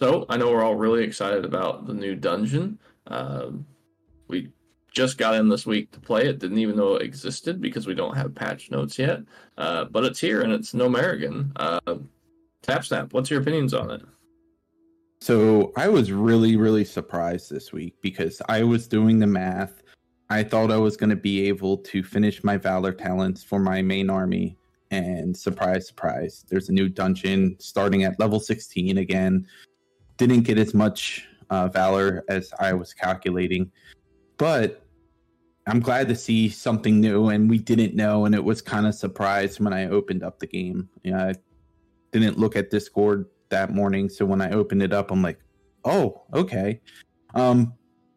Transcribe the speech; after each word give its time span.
So 0.00 0.24
I 0.30 0.38
know 0.38 0.50
we're 0.50 0.64
all 0.64 0.76
really 0.76 1.04
excited 1.04 1.44
about 1.44 1.86
the 1.86 1.92
new 1.92 2.14
dungeon. 2.14 2.78
Uh, 3.06 3.50
we 4.28 4.50
just 4.92 5.18
got 5.18 5.34
in 5.34 5.48
this 5.48 5.66
week 5.66 5.90
to 5.92 6.00
play 6.00 6.26
it. 6.26 6.38
Didn't 6.38 6.58
even 6.58 6.76
know 6.76 6.94
it 6.96 7.02
existed 7.02 7.60
because 7.60 7.86
we 7.86 7.94
don't 7.94 8.16
have 8.16 8.34
patch 8.34 8.70
notes 8.70 8.98
yet. 8.98 9.20
Uh, 9.58 9.84
but 9.84 10.04
it's 10.04 10.18
here 10.18 10.40
and 10.40 10.52
it's 10.52 10.72
Gnomeregan. 10.72 11.52
Uh, 11.56 11.96
Tap 12.62 12.84
Snap, 12.84 13.12
what's 13.12 13.30
your 13.30 13.42
opinions 13.42 13.74
on 13.74 13.90
it? 13.90 14.02
So 15.20 15.72
I 15.76 15.88
was 15.88 16.12
really, 16.12 16.56
really 16.56 16.84
surprised 16.84 17.50
this 17.50 17.70
week 17.70 17.94
because 18.00 18.40
I 18.48 18.62
was 18.62 18.88
doing 18.88 19.18
the 19.18 19.26
math. 19.26 19.82
I 20.30 20.44
thought 20.44 20.70
I 20.70 20.78
was 20.78 20.96
going 20.96 21.10
to 21.10 21.16
be 21.16 21.46
able 21.48 21.76
to 21.76 22.02
finish 22.02 22.42
my 22.42 22.56
Valor 22.56 22.92
talents 22.92 23.42
for 23.42 23.58
my 23.58 23.82
main 23.82 24.08
army. 24.08 24.56
And 24.90 25.36
surprise, 25.36 25.86
surprise, 25.86 26.44
there's 26.48 26.70
a 26.70 26.72
new 26.72 26.88
dungeon 26.88 27.56
starting 27.58 28.04
at 28.04 28.18
level 28.18 28.40
16 28.40 28.96
again. 28.98 29.46
Didn't 30.20 30.42
get 30.42 30.58
as 30.58 30.74
much 30.74 31.26
uh, 31.48 31.68
Valor 31.68 32.24
as 32.28 32.52
I 32.60 32.74
was 32.74 32.92
calculating. 32.92 33.72
But 34.36 34.84
I'm 35.66 35.80
glad 35.80 36.08
to 36.08 36.14
see 36.14 36.50
something 36.50 37.00
new, 37.00 37.30
and 37.30 37.48
we 37.48 37.56
didn't 37.56 37.94
know, 37.94 38.26
and 38.26 38.34
it 38.34 38.44
was 38.44 38.60
kind 38.60 38.86
of 38.86 38.94
surprised 38.94 39.60
when 39.60 39.72
I 39.72 39.88
opened 39.88 40.22
up 40.22 40.38
the 40.38 40.46
game. 40.46 40.90
Yeah, 41.04 41.28
I 41.28 41.34
didn't 42.12 42.38
look 42.38 42.54
at 42.54 42.68
Discord 42.68 43.30
that 43.48 43.72
morning, 43.72 44.10
so 44.10 44.26
when 44.26 44.42
I 44.42 44.50
opened 44.50 44.82
it 44.82 44.92
up, 44.92 45.10
I'm 45.10 45.22
like, 45.22 45.40
oh, 45.86 46.22
okay. 46.34 46.82
Um, 47.32 47.72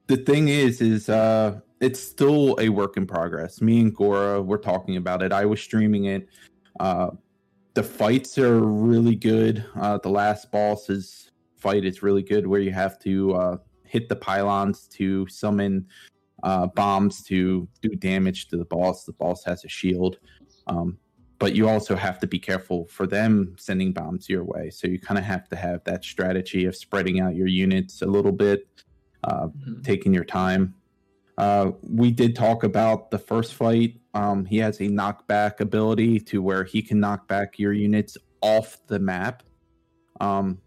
the 0.08 0.18
thing 0.18 0.50
is, 0.50 0.82
is 0.82 1.08
uh, 1.08 1.62
it's 1.80 2.02
still 2.02 2.58
a 2.60 2.68
work 2.68 2.98
in 2.98 3.08
progress. 3.08 3.62
Me 3.62 3.80
and 3.80 3.96
Gora 3.96 4.42
were 4.42 4.58
talking 4.58 4.98
about 4.98 5.24
it. 5.24 5.32
I 5.32 5.46
was 5.46 5.62
streaming 5.62 6.04
it. 6.04 6.28
Uh, 6.82 7.12
the 7.76 7.84
fights 7.84 8.38
are 8.38 8.60
really 8.60 9.16
good. 9.16 9.64
Uh, 9.80 10.00
the 10.00 10.10
last 10.10 10.52
boss's 10.52 11.32
fight 11.64 11.84
is 11.86 12.04
really 12.04 12.26
good, 12.34 12.46
where 12.46 12.64
you 12.68 12.74
have 12.84 12.96
to 13.08 13.14
uh, 13.42 13.58
hit 13.94 14.10
the 14.10 14.16
pylons 14.16 14.88
to 14.98 15.28
summon 15.28 15.88
uh, 16.50 16.68
bombs 16.68 17.24
to 17.24 17.68
do 17.82 17.90
damage 17.90 18.50
to 18.50 18.58
the 18.58 18.66
boss. 18.66 19.06
The 19.06 19.14
boss 19.14 19.44
has 19.46 19.64
a 19.64 19.70
shield, 19.70 20.18
um, 20.68 20.98
but 21.40 21.56
you 21.56 21.70
also 21.70 21.96
have 21.96 22.20
to 22.20 22.28
be 22.28 22.40
careful 22.40 22.80
for 22.88 23.06
them 23.08 23.56
sending 23.58 23.94
bombs 23.94 24.28
your 24.28 24.44
way. 24.44 24.70
So 24.70 24.88
you 24.88 25.00
kind 25.00 25.18
of 25.18 25.24
have 25.24 25.48
to 25.50 25.56
have 25.56 25.80
that 25.86 26.04
strategy 26.04 26.66
of 26.66 26.76
spreading 26.76 27.22
out 27.22 27.36
your 27.36 27.48
units 27.48 28.02
a 28.02 28.10
little 28.16 28.36
bit, 28.46 28.68
uh, 29.24 29.48
mm-hmm. 29.48 29.82
taking 29.82 30.14
your 30.14 30.26
time. 30.26 30.76
Uh, 31.38 31.72
we 31.82 32.12
did 32.12 32.36
talk 32.36 32.64
about 32.64 33.10
the 33.10 33.18
first 33.18 33.54
fight. 33.54 33.92
Um, 34.14 34.46
he 34.46 34.58
has 34.58 34.80
a 34.80 34.88
knockback 35.00 35.62
ability 35.62 36.20
to 36.20 36.42
where 36.42 36.64
he 36.64 36.82
can 36.82 37.00
knock 37.00 37.28
back 37.28 37.58
your 37.58 37.74
units 37.74 38.18
off 38.42 38.78
the 38.88 39.00
map. 39.00 39.44
Um, 40.20 40.60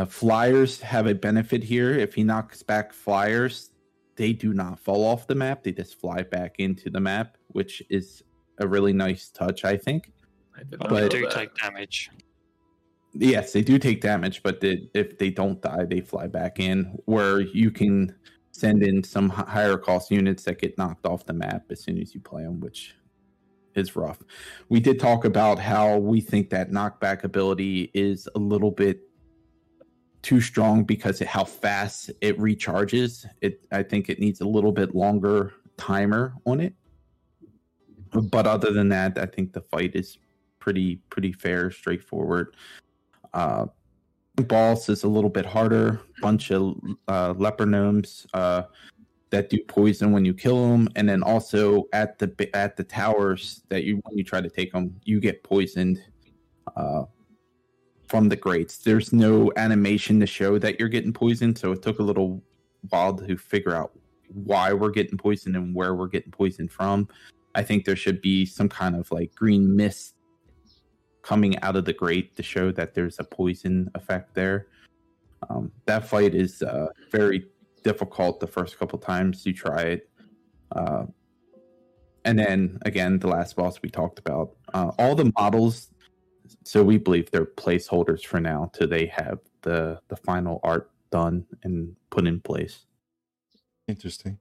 uh, 0.00 0.06
flyers 0.06 0.80
have 0.80 1.06
a 1.06 1.14
benefit 1.14 1.62
here. 1.62 1.92
If 1.92 2.14
he 2.14 2.24
knocks 2.24 2.62
back 2.62 2.92
flyers, 2.92 3.70
they 4.16 4.32
do 4.32 4.54
not 4.54 4.80
fall 4.80 5.04
off 5.04 5.26
the 5.26 5.34
map. 5.34 5.62
They 5.62 5.72
just 5.72 6.00
fly 6.00 6.22
back 6.22 6.54
into 6.58 6.88
the 6.88 7.00
map, 7.00 7.36
which 7.48 7.82
is 7.90 8.22
a 8.58 8.66
really 8.66 8.94
nice 8.94 9.28
touch, 9.28 9.64
I 9.64 9.76
think. 9.76 10.10
I 10.56 10.62
but 10.64 10.88
they 10.88 11.08
do 11.08 11.28
take 11.30 11.54
damage. 11.54 12.10
Yes, 13.12 13.52
they 13.52 13.60
do 13.60 13.78
take 13.78 14.00
damage, 14.00 14.42
but 14.42 14.60
they, 14.60 14.88
if 14.94 15.18
they 15.18 15.30
don't 15.30 15.60
die, 15.60 15.84
they 15.84 16.00
fly 16.00 16.28
back 16.28 16.60
in. 16.60 16.98
Where 17.04 17.40
you 17.40 17.70
can 17.70 18.14
send 18.52 18.82
in 18.82 19.04
some 19.04 19.28
higher 19.28 19.76
cost 19.76 20.10
units 20.10 20.44
that 20.44 20.60
get 20.60 20.78
knocked 20.78 21.04
off 21.04 21.26
the 21.26 21.34
map 21.34 21.64
as 21.70 21.82
soon 21.82 21.98
as 21.98 22.14
you 22.14 22.20
play 22.20 22.44
them, 22.44 22.60
which 22.60 22.94
is 23.74 23.94
rough. 23.96 24.22
We 24.70 24.80
did 24.80 24.98
talk 24.98 25.26
about 25.26 25.58
how 25.58 25.98
we 25.98 26.22
think 26.22 26.48
that 26.50 26.70
knockback 26.70 27.22
ability 27.24 27.90
is 27.92 28.28
a 28.34 28.38
little 28.38 28.70
bit 28.70 29.09
too 30.22 30.40
strong 30.40 30.84
because 30.84 31.20
of 31.20 31.26
how 31.26 31.44
fast 31.44 32.10
it 32.20 32.38
recharges. 32.38 33.26
It 33.40 33.66
I 33.72 33.82
think 33.82 34.08
it 34.08 34.18
needs 34.18 34.40
a 34.40 34.46
little 34.46 34.72
bit 34.72 34.94
longer 34.94 35.54
timer 35.76 36.34
on 36.46 36.60
it. 36.60 36.74
But 38.12 38.46
other 38.46 38.72
than 38.72 38.88
that, 38.88 39.18
I 39.18 39.26
think 39.26 39.52
the 39.52 39.60
fight 39.62 39.94
is 39.94 40.18
pretty 40.58 40.96
pretty 41.10 41.32
fair, 41.32 41.70
straightforward. 41.70 42.54
Uh 43.32 43.66
boss 44.42 44.88
is 44.88 45.04
a 45.04 45.08
little 45.08 45.30
bit 45.30 45.46
harder. 45.46 46.00
Bunch 46.20 46.50
of 46.50 46.76
uh, 47.08 47.34
leper 47.36 47.66
gnomes 47.66 48.26
uh, 48.34 48.62
that 49.30 49.50
do 49.50 49.58
poison 49.68 50.12
when 50.12 50.24
you 50.24 50.34
kill 50.34 50.70
them, 50.70 50.88
and 50.96 51.08
then 51.08 51.22
also 51.22 51.84
at 51.92 52.18
the 52.18 52.50
at 52.54 52.76
the 52.76 52.84
towers 52.84 53.62
that 53.68 53.84
you 53.84 54.00
when 54.04 54.18
you 54.18 54.24
try 54.24 54.40
to 54.40 54.50
take 54.50 54.72
them, 54.72 54.94
you 55.04 55.20
get 55.20 55.42
poisoned. 55.42 56.02
Uh, 56.76 57.04
from 58.10 58.28
the 58.28 58.34
grates. 58.34 58.78
There's 58.78 59.12
no 59.12 59.52
animation 59.56 60.18
to 60.18 60.26
show 60.26 60.58
that 60.58 60.80
you're 60.80 60.88
getting 60.88 61.12
poisoned, 61.12 61.56
so 61.56 61.70
it 61.70 61.80
took 61.80 62.00
a 62.00 62.02
little 62.02 62.42
while 62.88 63.14
to 63.14 63.36
figure 63.36 63.72
out 63.72 63.92
why 64.32 64.72
we're 64.72 64.90
getting 64.90 65.16
poisoned 65.16 65.54
and 65.54 65.72
where 65.76 65.94
we're 65.94 66.08
getting 66.08 66.32
poisoned 66.32 66.72
from. 66.72 67.08
I 67.54 67.62
think 67.62 67.84
there 67.84 67.94
should 67.94 68.20
be 68.20 68.44
some 68.46 68.68
kind 68.68 68.96
of 68.96 69.10
like 69.12 69.32
green 69.36 69.76
mist 69.76 70.16
coming 71.22 71.56
out 71.60 71.76
of 71.76 71.84
the 71.84 71.92
grate 71.92 72.34
to 72.34 72.42
show 72.42 72.72
that 72.72 72.94
there's 72.94 73.20
a 73.20 73.24
poison 73.24 73.88
effect 73.94 74.34
there. 74.34 74.66
Um, 75.48 75.70
that 75.86 76.08
fight 76.08 76.34
is 76.34 76.62
uh, 76.62 76.88
very 77.12 77.46
difficult 77.84 78.40
the 78.40 78.46
first 78.48 78.76
couple 78.76 78.98
times 78.98 79.46
you 79.46 79.52
try 79.52 79.82
it. 79.82 80.10
Uh, 80.72 81.04
and 82.24 82.36
then 82.36 82.78
again, 82.82 83.20
the 83.20 83.28
last 83.28 83.54
boss 83.54 83.80
we 83.82 83.88
talked 83.88 84.18
about. 84.18 84.56
Uh, 84.74 84.90
all 84.98 85.14
the 85.14 85.32
models 85.38 85.90
so 86.64 86.82
we 86.82 86.98
believe 86.98 87.30
they're 87.30 87.46
placeholders 87.46 88.24
for 88.24 88.40
now 88.40 88.70
till 88.72 88.88
they 88.88 89.06
have 89.06 89.38
the 89.62 90.00
the 90.08 90.16
final 90.16 90.60
art 90.62 90.90
done 91.10 91.46
and 91.62 91.94
put 92.10 92.26
in 92.26 92.40
place. 92.40 92.86
Interesting. 93.88 94.38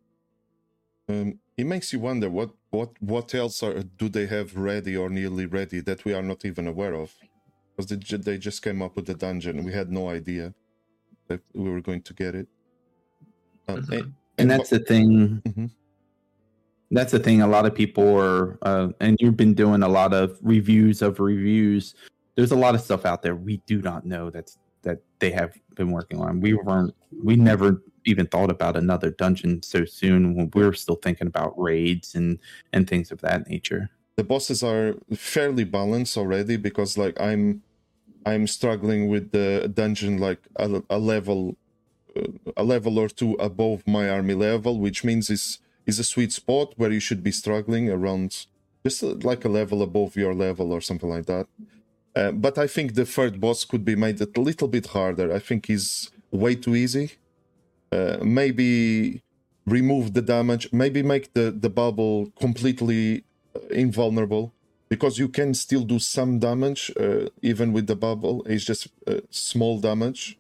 Um, 1.08 1.40
it 1.58 1.66
makes 1.66 1.92
you 1.92 2.00
wonder 2.00 2.30
what 2.30 2.52
what 2.70 2.92
what 3.02 3.34
else 3.34 3.64
are, 3.64 3.84
do 3.84 4.10
they 4.10 4.28
have 4.28 4.56
ready 4.56 4.96
or 4.96 5.10
nearly 5.10 5.46
ready 5.46 5.80
that 5.82 6.06
we 6.06 6.14
are 6.14 6.22
not 6.22 6.46
even 6.46 6.68
aware 6.68 6.94
of? 6.94 7.14
Because 7.76 7.90
they, 7.90 8.18
they 8.18 8.38
just 8.38 8.62
came 8.62 8.82
up 8.82 8.96
with 8.96 9.06
the 9.06 9.14
dungeon, 9.14 9.64
we 9.64 9.74
had 9.74 9.92
no 9.92 10.10
idea 10.10 10.54
that 11.28 11.42
we 11.54 11.70
were 11.70 11.82
going 11.82 12.02
to 12.02 12.14
get 12.14 12.36
it. 12.36 12.48
Um, 13.68 13.78
mm-hmm. 13.78 13.94
and, 13.94 14.14
and, 14.38 14.52
that's 14.52 14.70
the 14.70 14.80
thing. 14.80 15.42
Mm-hmm 15.46 15.66
that's 16.92 17.12
the 17.12 17.20
thing. 17.20 17.42
A 17.42 17.48
lot 17.48 17.66
of 17.66 17.76
people 17.76 18.20
are, 18.20 18.58
uh, 18.62 18.90
and 19.00 19.18
you've 19.20 19.38
been 19.38 19.54
doing 19.54 19.84
a 19.84 19.88
lot 19.88 20.14
of 20.14 20.38
reviews 20.42 21.02
of 21.02 21.20
reviews. 21.20 21.96
There's 22.36 22.52
a 22.52 22.56
lot 22.56 22.76
of 22.76 22.82
stuff 22.82 23.06
out 23.06 23.22
there 23.22 23.36
we 23.36 23.58
do 23.68 23.82
not 23.82 24.06
know 24.06 24.30
that's 24.30 24.58
that 24.82 25.00
they 25.20 25.32
have 25.32 25.54
been 25.76 25.92
working 25.92 26.22
on. 26.22 26.40
We 26.40 26.54
weren't, 26.54 26.96
we 27.24 27.36
never 27.36 27.84
even 28.06 28.26
thought 28.28 28.50
about 28.50 28.78
another 28.78 29.12
dungeon 29.12 29.62
so 29.62 29.84
soon 29.86 30.36
when 30.36 30.50
we 30.54 30.64
were 30.64 30.74
still 30.74 30.96
thinking 30.96 31.28
about 31.28 31.60
raids 31.60 32.16
and 32.16 32.40
and 32.74 32.90
things 32.90 33.12
of 33.12 33.22
that 33.22 33.48
nature. 33.50 33.90
The 34.16 34.24
bosses 34.24 34.64
are 34.64 34.96
fairly 35.16 35.64
balanced 35.64 36.18
already 36.18 36.58
because 36.58 36.98
like 36.98 37.20
I'm 37.20 37.62
I'm 38.26 38.48
struggling 38.48 39.08
with 39.08 39.32
the 39.32 39.72
dungeon 39.74 40.18
like 40.18 40.40
a, 40.56 40.82
a 40.90 40.98
level 40.98 41.58
a 42.58 42.64
level 42.64 42.98
or 42.98 43.10
two 43.10 43.34
above 43.34 43.86
my 43.88 44.10
army 44.10 44.34
level, 44.34 44.80
which 44.80 45.04
means 45.04 45.30
it's 45.30 45.60
is 45.86 46.00
a 46.00 46.04
sweet 46.04 46.32
spot 46.32 46.74
where 46.78 46.92
you 46.92 47.00
should 47.00 47.24
be 47.24 47.32
struggling 47.32 47.90
around 47.90 48.46
just 48.84 49.04
like 49.24 49.44
a 49.46 49.50
level 49.50 49.82
above 49.82 50.16
your 50.16 50.34
level 50.34 50.72
or 50.72 50.82
something 50.82 51.10
like 51.10 51.26
that. 51.26 51.48
Uh, 52.16 52.32
but 52.32 52.58
I 52.58 52.68
think 52.68 52.96
the 52.96 53.06
third 53.06 53.40
boss 53.40 53.66
could 53.66 53.86
be 53.86 53.96
made 53.96 54.20
a 54.22 54.40
little 54.40 54.68
bit 54.68 54.88
harder. 54.88 55.32
I 55.34 55.40
think 55.40 55.68
he's 55.68 56.12
way 56.32 56.56
too 56.56 56.76
easy. 56.76 57.14
Uh, 57.92 58.18
maybe 58.22 59.22
remove 59.66 60.14
the 60.14 60.22
damage. 60.22 60.72
Maybe 60.72 61.02
make 61.04 61.34
the, 61.34 61.52
the 61.52 61.70
bubble 61.70 62.32
completely 62.40 63.24
uh, 63.56 63.60
invulnerable 63.70 64.54
because 64.90 65.20
you 65.20 65.30
can 65.30 65.54
still 65.54 65.84
do 65.84 66.00
some 66.00 66.40
damage 66.40 66.92
uh, 67.00 67.30
even 67.42 67.74
with 67.74 67.88
the 67.88 67.96
bubble. 67.96 68.44
It's 68.46 68.66
just 68.66 68.88
uh, 69.08 69.22
small 69.30 69.80
damage. 69.80 70.38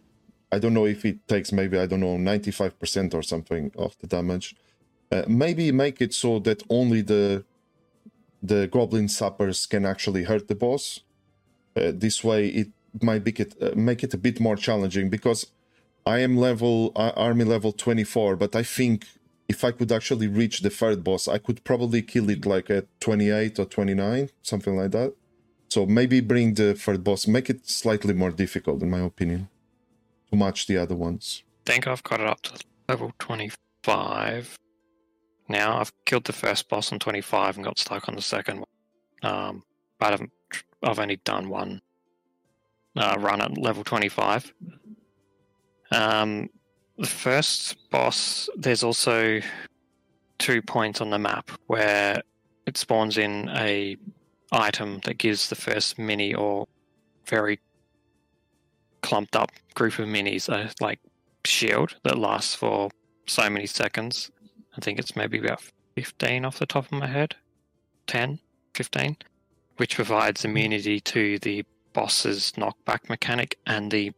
I 0.51 0.57
don't 0.57 0.73
know 0.73 0.85
if 0.85 1.05
it 1.05 1.27
takes 1.27 1.51
maybe 1.51 1.77
I 1.77 1.85
don't 1.85 1.99
know 1.99 2.17
95% 2.17 3.13
or 3.13 3.21
something 3.21 3.71
of 3.77 3.95
the 3.99 4.07
damage. 4.07 4.55
Uh, 5.11 5.23
maybe 5.27 5.71
make 5.71 6.01
it 6.01 6.13
so 6.13 6.39
that 6.39 6.61
only 6.69 7.01
the 7.01 7.43
the 8.41 8.67
goblin 8.67 9.09
sappers 9.09 9.65
can 9.65 9.85
actually 9.85 10.23
hurt 10.23 10.47
the 10.47 10.55
boss. 10.55 11.01
Uh, 11.75 11.91
this 11.93 12.23
way, 12.23 12.47
it 12.47 12.69
might 13.01 13.25
make 13.25 13.39
it 13.39 13.55
uh, 13.61 13.71
make 13.75 14.03
it 14.03 14.13
a 14.13 14.17
bit 14.17 14.39
more 14.39 14.55
challenging 14.55 15.09
because 15.09 15.47
I 16.05 16.19
am 16.19 16.37
level 16.37 16.91
uh, 16.95 17.11
army 17.15 17.43
level 17.43 17.71
24, 17.71 18.35
but 18.35 18.55
I 18.55 18.63
think 18.63 19.07
if 19.47 19.63
I 19.63 19.71
could 19.71 19.91
actually 19.91 20.27
reach 20.27 20.59
the 20.59 20.69
third 20.69 21.03
boss, 21.03 21.27
I 21.27 21.39
could 21.39 21.63
probably 21.63 22.01
kill 22.03 22.29
it 22.29 22.45
like 22.45 22.69
at 22.69 22.85
28 22.99 23.59
or 23.59 23.65
29, 23.65 24.29
something 24.43 24.75
like 24.75 24.91
that. 24.91 25.13
So 25.69 25.85
maybe 25.85 26.21
bring 26.21 26.53
the 26.53 26.75
third 26.75 27.03
boss, 27.03 27.27
make 27.27 27.49
it 27.49 27.67
slightly 27.67 28.13
more 28.13 28.31
difficult, 28.31 28.81
in 28.81 28.89
my 28.91 28.99
opinion, 28.99 29.49
to 30.29 30.37
match 30.37 30.67
the 30.67 30.77
other 30.77 30.95
ones. 30.95 31.43
I 31.67 31.71
think 31.71 31.87
I've 31.87 32.03
got 32.03 32.21
it 32.21 32.27
up 32.27 32.41
to 32.43 32.63
level 32.87 33.11
25 33.19 34.55
now. 35.49 35.79
I've 35.79 35.91
killed 36.05 36.25
the 36.25 36.33
first 36.33 36.69
boss 36.69 36.91
on 36.91 36.99
25 36.99 37.57
and 37.57 37.65
got 37.65 37.79
stuck 37.79 38.07
on 38.07 38.15
the 38.15 38.21
second 38.21 38.59
one. 38.59 39.31
Um, 39.33 39.63
but 39.99 40.13
I've, 40.13 40.27
I've 40.83 40.99
only 40.99 41.17
done 41.17 41.49
one 41.49 41.81
uh, 42.95 43.17
run 43.19 43.41
at 43.41 43.57
level 43.57 43.83
25. 43.83 44.53
Um, 45.91 46.49
the 46.97 47.07
first 47.07 47.89
boss, 47.89 48.49
there's 48.55 48.83
also 48.83 49.39
two 50.37 50.61
points 50.61 51.01
on 51.01 51.09
the 51.09 51.19
map 51.19 51.51
where 51.67 52.21
it 52.65 52.77
spawns 52.77 53.17
in 53.17 53.49
a 53.55 53.97
item 54.51 54.99
that 55.05 55.17
gives 55.17 55.49
the 55.49 55.55
first 55.55 55.99
mini 55.99 56.33
or 56.33 56.67
very 57.25 57.59
clumped 59.01 59.35
up 59.35 59.51
group 59.75 59.97
of 59.99 60.07
minis 60.07 60.49
a 60.49 60.71
like 60.83 60.99
shield 61.45 61.95
that 62.03 62.17
lasts 62.17 62.55
for 62.55 62.89
so 63.27 63.49
many 63.49 63.65
seconds. 63.65 64.31
I 64.79 64.81
think 64.81 64.97
it's 64.97 65.13
maybe 65.13 65.39
about 65.39 65.61
15 65.97 66.45
off 66.45 66.59
the 66.59 66.65
top 66.65 66.85
of 66.85 66.93
my 66.93 67.07
head. 67.07 67.35
10, 68.07 68.39
15, 68.75 69.17
which 69.75 69.95
provides 69.95 70.45
immunity 70.45 71.01
to 71.01 71.37
the 71.39 71.65
boss's 71.91 72.53
knockback 72.53 73.09
mechanic 73.09 73.57
and 73.67 73.91
the 73.91 74.13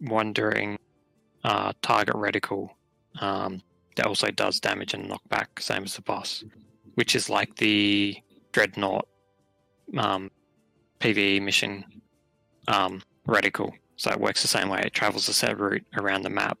wandering 0.00 0.78
uh, 1.44 1.74
target 1.82 2.14
reticle 2.14 2.70
um, 3.20 3.60
that 3.96 4.06
also 4.06 4.30
does 4.30 4.58
damage 4.58 4.94
and 4.94 5.10
knockback, 5.10 5.60
same 5.60 5.84
as 5.84 5.96
the 5.96 6.00
boss, 6.02 6.42
which 6.94 7.14
is 7.14 7.28
like 7.28 7.54
the 7.56 8.16
Dreadnought 8.52 9.06
um, 9.98 10.30
PVE 10.98 11.42
mission 11.42 11.84
um, 12.68 13.02
reticle. 13.28 13.70
So 13.96 14.12
it 14.12 14.20
works 14.20 14.40
the 14.40 14.48
same 14.48 14.70
way. 14.70 14.80
It 14.82 14.94
travels 14.94 15.28
a 15.28 15.34
set 15.34 15.60
route 15.60 15.84
around 15.98 16.22
the 16.22 16.30
map. 16.30 16.58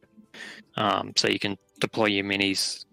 Um, 0.76 1.14
so 1.16 1.26
you 1.26 1.38
can 1.38 1.56
deploy 1.80 2.06
your 2.06 2.24
minis 2.24 2.85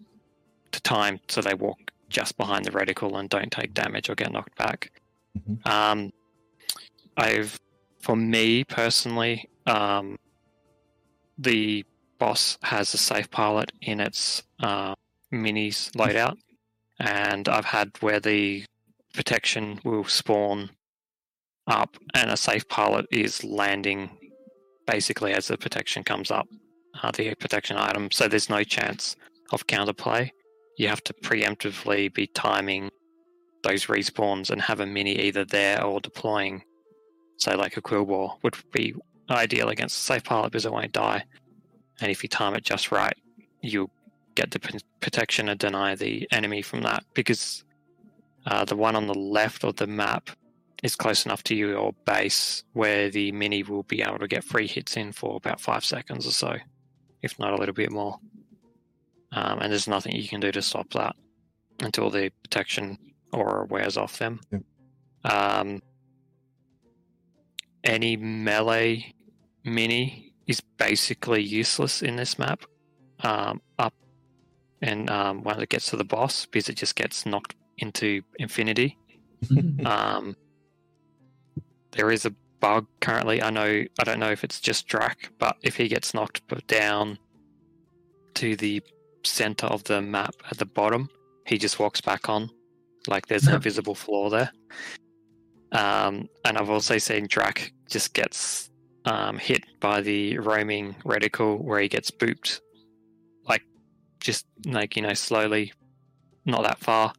to 0.74 0.80
time 0.82 1.20
so 1.28 1.40
they 1.40 1.54
walk 1.54 1.90
just 2.08 2.36
behind 2.36 2.64
the 2.64 2.70
reticle 2.70 3.18
and 3.18 3.28
don't 3.28 3.50
take 3.50 3.74
damage 3.74 4.08
or 4.08 4.14
get 4.14 4.32
knocked 4.32 4.56
back. 4.56 4.92
Mhm. 5.38 5.66
Um, 5.66 6.12
I've, 7.16 7.58
for 8.00 8.16
me 8.16 8.64
personally, 8.64 9.48
um, 9.66 10.18
the 11.38 11.84
boss 12.18 12.58
has 12.62 12.94
a 12.94 12.98
safe 12.98 13.30
pilot 13.30 13.72
in 13.82 14.00
its 14.00 14.42
uh, 14.62 14.94
minis 15.32 15.90
loadout, 15.92 16.36
and 17.00 17.48
I've 17.48 17.64
had 17.64 17.90
where 18.00 18.20
the 18.20 18.64
protection 19.12 19.80
will 19.84 20.04
spawn 20.04 20.70
up, 21.66 21.96
and 22.14 22.30
a 22.30 22.36
safe 22.36 22.68
pilot 22.68 23.06
is 23.10 23.42
landing 23.42 24.10
basically 24.86 25.32
as 25.32 25.48
the 25.48 25.56
protection 25.56 26.04
comes 26.04 26.30
up, 26.30 26.46
uh, 27.02 27.10
the 27.10 27.34
protection 27.36 27.76
item. 27.76 28.10
So 28.10 28.28
there's 28.28 28.50
no 28.50 28.62
chance 28.64 29.16
of 29.50 29.66
counterplay. 29.66 30.30
You 30.76 30.88
have 30.88 31.02
to 31.04 31.14
preemptively 31.14 32.12
be 32.12 32.26
timing 32.26 32.90
those 33.62 33.86
respawns 33.86 34.50
and 34.50 34.60
have 34.60 34.80
a 34.80 34.86
mini 34.86 35.12
either 35.12 35.44
there 35.44 35.82
or 35.82 36.00
deploying. 36.00 36.62
Say 37.38 37.54
like 37.54 37.76
a 37.76 37.82
Quillboar 37.82 38.36
would 38.42 38.56
be 38.72 38.94
ideal 39.30 39.68
against 39.68 39.96
a 39.96 40.00
safe 40.00 40.24
pilot 40.24 40.52
because 40.52 40.66
it 40.66 40.72
won't 40.72 40.92
die. 40.92 41.24
And 42.00 42.10
if 42.10 42.22
you 42.22 42.28
time 42.28 42.54
it 42.54 42.64
just 42.64 42.92
right, 42.92 43.16
you 43.62 43.90
get 44.34 44.50
the 44.50 44.80
protection 45.00 45.48
and 45.48 45.58
deny 45.58 45.94
the 45.94 46.28
enemy 46.30 46.60
from 46.60 46.82
that 46.82 47.04
because 47.14 47.64
uh, 48.46 48.64
the 48.64 48.76
one 48.76 48.96
on 48.96 49.06
the 49.06 49.14
left 49.14 49.64
of 49.64 49.76
the 49.76 49.86
map 49.86 50.30
is 50.82 50.96
close 50.96 51.24
enough 51.24 51.42
to 51.44 51.54
your 51.54 51.94
base 52.04 52.62
where 52.72 53.08
the 53.08 53.32
mini 53.32 53.62
will 53.62 53.84
be 53.84 54.02
able 54.02 54.18
to 54.18 54.28
get 54.28 54.44
free 54.44 54.66
hits 54.66 54.96
in 54.96 55.12
for 55.12 55.36
about 55.36 55.60
five 55.60 55.84
seconds 55.84 56.26
or 56.26 56.32
so, 56.32 56.56
if 57.22 57.38
not 57.38 57.54
a 57.54 57.56
little 57.56 57.74
bit 57.74 57.90
more. 57.90 58.18
Um, 59.34 59.58
and 59.60 59.72
there's 59.72 59.88
nothing 59.88 60.14
you 60.14 60.28
can 60.28 60.40
do 60.40 60.52
to 60.52 60.62
stop 60.62 60.90
that 60.92 61.16
until 61.80 62.08
the 62.08 62.30
protection 62.42 62.98
aura 63.32 63.66
wears 63.66 63.96
off 63.96 64.18
them. 64.18 64.40
Yep. 64.52 64.62
Um, 65.24 65.82
any 67.82 68.16
melee 68.16 69.12
mini 69.64 70.32
is 70.46 70.60
basically 70.78 71.42
useless 71.42 72.00
in 72.00 72.16
this 72.16 72.38
map. 72.38 72.62
Um, 73.20 73.60
up 73.78 73.94
and 74.82 75.08
um, 75.08 75.42
when 75.42 75.60
it 75.60 75.68
gets 75.68 75.90
to 75.90 75.96
the 75.96 76.04
boss, 76.04 76.46
because 76.46 76.68
it 76.68 76.76
just 76.76 76.94
gets 76.94 77.26
knocked 77.26 77.54
into 77.78 78.22
infinity. 78.38 78.98
Um, 79.84 80.36
there 81.92 82.10
is 82.10 82.24
a 82.24 82.34
bug 82.60 82.86
currently. 83.00 83.42
I 83.42 83.50
know. 83.50 83.84
I 83.98 84.04
don't 84.04 84.18
know 84.18 84.30
if 84.30 84.42
it's 84.42 84.58
just 84.58 84.86
Drac, 84.86 85.30
but 85.38 85.58
if 85.62 85.76
he 85.76 85.86
gets 85.86 86.14
knocked 86.14 86.40
down 86.66 87.18
to 88.34 88.56
the 88.56 88.82
center 89.26 89.66
of 89.66 89.84
the 89.84 90.02
map 90.02 90.34
at 90.50 90.58
the 90.58 90.66
bottom, 90.66 91.08
he 91.46 91.58
just 91.58 91.78
walks 91.78 92.00
back 92.00 92.28
on, 92.28 92.50
like 93.06 93.26
there's 93.26 93.46
an 93.46 93.54
invisible 93.54 93.94
floor 93.94 94.30
there. 94.30 94.50
Um, 95.72 96.28
and 96.44 96.56
I've 96.56 96.70
also 96.70 96.98
seen 96.98 97.26
Drac 97.28 97.72
just 97.88 98.14
gets 98.14 98.70
um, 99.04 99.38
hit 99.38 99.64
by 99.80 100.00
the 100.00 100.38
roaming 100.38 100.94
reticle 101.04 101.60
where 101.60 101.80
he 101.80 101.88
gets 101.88 102.10
booped, 102.10 102.60
like 103.48 103.62
just 104.20 104.46
like 104.66 104.96
you 104.96 105.02
know 105.02 105.14
slowly, 105.14 105.72
not 106.44 106.62
that 106.62 106.78
far. 106.78 107.12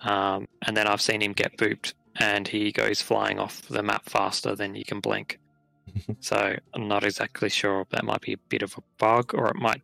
Um, 0.00 0.46
and 0.62 0.76
then 0.76 0.86
I've 0.86 1.00
seen 1.00 1.20
him 1.22 1.32
get 1.32 1.56
booped 1.56 1.94
and 2.20 2.46
he 2.46 2.72
goes 2.72 3.00
flying 3.00 3.38
off 3.38 3.62
the 3.62 3.82
map 3.82 4.08
faster 4.08 4.54
than 4.54 4.74
you 4.74 4.84
can 4.84 5.00
blink. 5.00 5.38
so 6.20 6.54
I'm 6.74 6.88
not 6.88 7.04
exactly 7.04 7.48
sure. 7.48 7.86
That 7.90 8.04
might 8.04 8.20
be 8.20 8.34
a 8.34 8.38
bit 8.48 8.62
of 8.62 8.76
a 8.76 8.82
bug, 8.98 9.34
or 9.34 9.48
it 9.48 9.56
might 9.56 9.82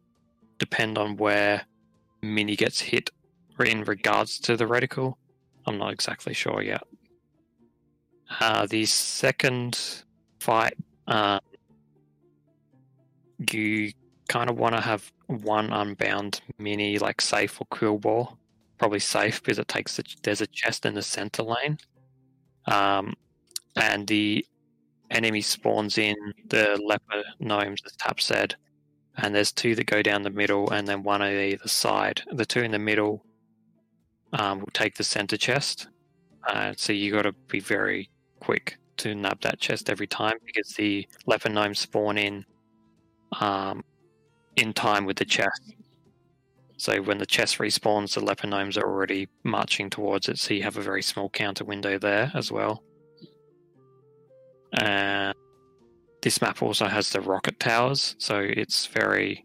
depend 0.58 0.98
on 0.98 1.16
where 1.16 1.62
Mini 2.22 2.56
gets 2.56 2.80
hit 2.80 3.10
in 3.64 3.84
regards 3.84 4.38
to 4.40 4.56
the 4.56 4.64
reticle. 4.64 5.14
I'm 5.66 5.78
not 5.78 5.92
exactly 5.92 6.34
sure 6.34 6.62
yet. 6.62 6.82
Uh, 8.40 8.66
the 8.66 8.84
second 8.84 10.02
fight, 10.40 10.76
uh, 11.06 11.40
you 13.50 13.92
kind 14.28 14.50
of 14.50 14.58
want 14.58 14.74
to 14.74 14.80
have 14.80 15.10
one 15.26 15.72
unbound 15.72 16.40
mini, 16.58 16.98
like 16.98 17.20
safe 17.20 17.60
or 17.60 17.66
cool 17.70 17.98
ball. 17.98 18.38
Probably 18.78 18.98
safe 18.98 19.42
because 19.42 19.58
it 19.58 19.68
takes 19.68 19.96
the, 19.96 20.04
there's 20.22 20.40
a 20.40 20.46
chest 20.48 20.84
in 20.84 20.94
the 20.94 21.02
center 21.02 21.42
lane, 21.42 21.78
um, 22.66 23.14
and 23.76 24.06
the 24.06 24.44
enemy 25.10 25.40
spawns 25.40 25.96
in 25.96 26.16
the 26.48 26.80
leper 26.84 27.22
gnomes, 27.38 27.80
as 27.86 27.92
Tap 27.96 28.20
said, 28.20 28.56
and 29.16 29.34
there's 29.34 29.52
two 29.52 29.74
that 29.74 29.86
go 29.86 30.02
down 30.02 30.22
the 30.22 30.30
middle, 30.30 30.70
and 30.70 30.86
then 30.86 31.02
one 31.02 31.22
on 31.22 31.30
either 31.30 31.68
side. 31.68 32.22
The 32.32 32.46
two 32.46 32.60
in 32.60 32.70
the 32.70 32.78
middle 32.78 33.24
um, 34.32 34.60
will 34.60 34.72
take 34.72 34.96
the 34.96 35.04
center 35.04 35.36
chest, 35.36 35.88
uh, 36.48 36.74
so 36.76 36.92
you 36.92 37.12
got 37.12 37.22
to 37.22 37.32
be 37.48 37.60
very 37.60 38.10
quick 38.40 38.76
to 38.96 39.14
nab 39.14 39.40
that 39.40 39.58
chest 39.58 39.90
every 39.90 40.06
time 40.06 40.36
because 40.44 40.74
the 40.74 41.06
leper 41.26 41.48
gnomes 41.48 41.80
spawn 41.80 42.18
in 42.18 42.44
um, 43.40 43.82
in 44.56 44.72
time 44.72 45.04
with 45.04 45.16
the 45.16 45.24
chest. 45.24 45.74
So 46.76 47.00
when 47.02 47.18
the 47.18 47.26
chest 47.26 47.58
respawns, 47.58 48.14
the 48.14 48.20
leper 48.20 48.46
gnomes 48.46 48.76
are 48.76 48.84
already 48.84 49.28
marching 49.42 49.90
towards 49.90 50.28
it. 50.28 50.38
So 50.38 50.54
you 50.54 50.62
have 50.62 50.76
a 50.76 50.82
very 50.82 51.02
small 51.02 51.28
counter 51.30 51.64
window 51.64 51.98
there 51.98 52.30
as 52.34 52.52
well. 52.52 52.82
And 54.80 55.34
this 56.24 56.40
map 56.40 56.62
also 56.62 56.86
has 56.86 57.10
the 57.10 57.20
rocket 57.20 57.60
towers, 57.60 58.16
so 58.18 58.38
it's 58.40 58.86
very 58.86 59.44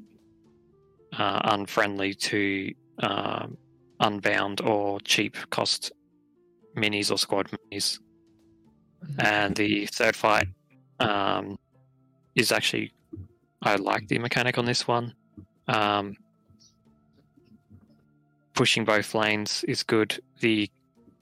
uh, 1.12 1.42
unfriendly 1.44 2.14
to 2.14 2.74
um, 3.00 3.58
unbound 4.00 4.62
or 4.62 5.02
cheap 5.02 5.36
cost 5.50 5.92
minis 6.78 7.12
or 7.12 7.18
squad 7.18 7.50
minis. 7.52 8.00
And 9.18 9.58
the 9.58 9.88
third 9.88 10.16
fight 10.16 10.48
um, 11.02 11.60
is 12.34 12.54
actually 12.54 12.94
I 13.62 13.76
like 13.76 14.08
the 14.08 14.20
mechanic 14.20 14.58
on 14.58 14.64
this 14.64 14.88
one. 14.88 15.14
Um, 15.68 16.16
pushing 18.54 18.86
both 18.86 19.14
lanes 19.14 19.66
is 19.66 19.84
good. 19.84 20.18
The 20.40 20.72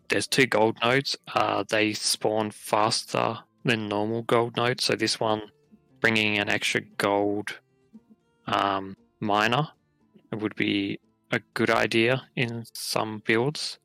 there's 0.09 0.27
two 0.27 0.45
gold 0.45 0.77
nodes. 0.83 1.17
Uh, 1.33 1.63
they 1.67 1.93
spawn 1.93 2.51
faster 2.51 3.39
than 3.67 3.87
normal 3.87 4.23
gold 4.23 4.57
nodes. 4.57 4.85
So 4.85 4.95
this 4.95 5.19
one, 5.19 5.43
bringing 6.01 6.39
an 6.39 6.49
extra 6.49 6.81
gold 6.97 7.59
um, 8.47 8.95
miner, 9.19 9.67
would 10.31 10.55
be 10.55 10.99
a 11.31 11.39
good 11.53 11.69
idea 11.69 12.23
in 12.35 12.65
some 12.73 13.21
builds. 13.25 13.79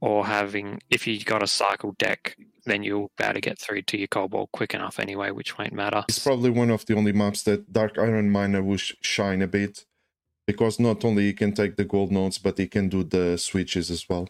Or 0.00 0.26
having, 0.26 0.80
if 0.90 1.08
you 1.08 1.22
got 1.24 1.42
a 1.42 1.48
cycle 1.48 1.92
deck, 1.98 2.36
then 2.64 2.84
you'll 2.84 3.10
be 3.18 3.24
able 3.24 3.34
to 3.34 3.40
get 3.40 3.58
through 3.58 3.82
to 3.82 3.98
your 3.98 4.06
kobold 4.06 4.50
quick 4.52 4.72
enough 4.72 5.00
anyway, 5.00 5.32
which 5.32 5.58
won't 5.58 5.72
matter. 5.72 6.04
It's 6.08 6.20
probably 6.20 6.50
one 6.50 6.70
of 6.70 6.86
the 6.86 6.94
only 6.94 7.12
maps 7.12 7.42
that 7.42 7.72
Dark 7.72 7.98
Iron 7.98 8.30
Miner 8.30 8.62
will 8.62 8.76
shine 8.78 9.42
a 9.42 9.48
bit 9.48 9.86
because 10.46 10.78
not 10.78 11.04
only 11.04 11.24
he 11.24 11.32
can 11.32 11.52
take 11.52 11.74
the 11.74 11.84
gold 11.84 12.12
nodes, 12.12 12.38
but 12.38 12.58
he 12.58 12.68
can 12.68 12.88
do 12.88 13.02
the 13.02 13.36
switches 13.36 13.90
as 13.90 14.08
well. 14.08 14.28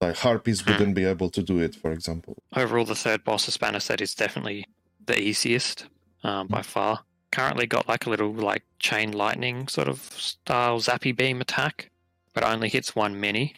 Like 0.00 0.16
Harpies 0.16 0.60
Hmm. 0.60 0.70
wouldn't 0.72 0.94
be 0.94 1.04
able 1.04 1.30
to 1.30 1.42
do 1.42 1.58
it, 1.58 1.74
for 1.74 1.90
example. 1.92 2.36
overall, 2.54 2.84
the 2.84 2.94
third 2.94 3.24
boss, 3.24 3.48
as 3.48 3.54
Spanner 3.54 3.80
said, 3.80 4.00
is 4.00 4.14
definitely 4.14 4.66
the 5.04 5.18
easiest 5.20 5.86
um, 6.22 6.48
by 6.48 6.62
far. 6.62 7.04
Currently 7.32 7.66
got 7.66 7.88
like 7.88 8.06
a 8.06 8.10
little 8.10 8.32
like 8.32 8.62
chain 8.78 9.12
lightning 9.12 9.68
sort 9.68 9.88
of 9.88 10.00
style 10.00 10.78
zappy 10.80 11.16
beam 11.16 11.40
attack, 11.40 11.90
but 12.34 12.44
only 12.44 12.68
hits 12.68 12.94
one 12.96 13.18
mini. 13.20 13.54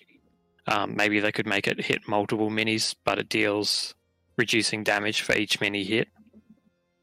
Um, 0.67 0.95
maybe 0.97 1.19
they 1.21 1.33
could 1.33 1.47
make 1.47 1.67
it 1.67 1.81
hit 1.85 2.07
multiple 2.07 2.51
minis, 2.51 2.95
but 3.05 3.19
it 3.19 3.29
deals 3.29 3.95
reducing 4.37 4.85
damage 4.85 5.23
for 5.23 5.35
each 5.37 5.61
mini 5.61 5.83
hit. 5.85 6.09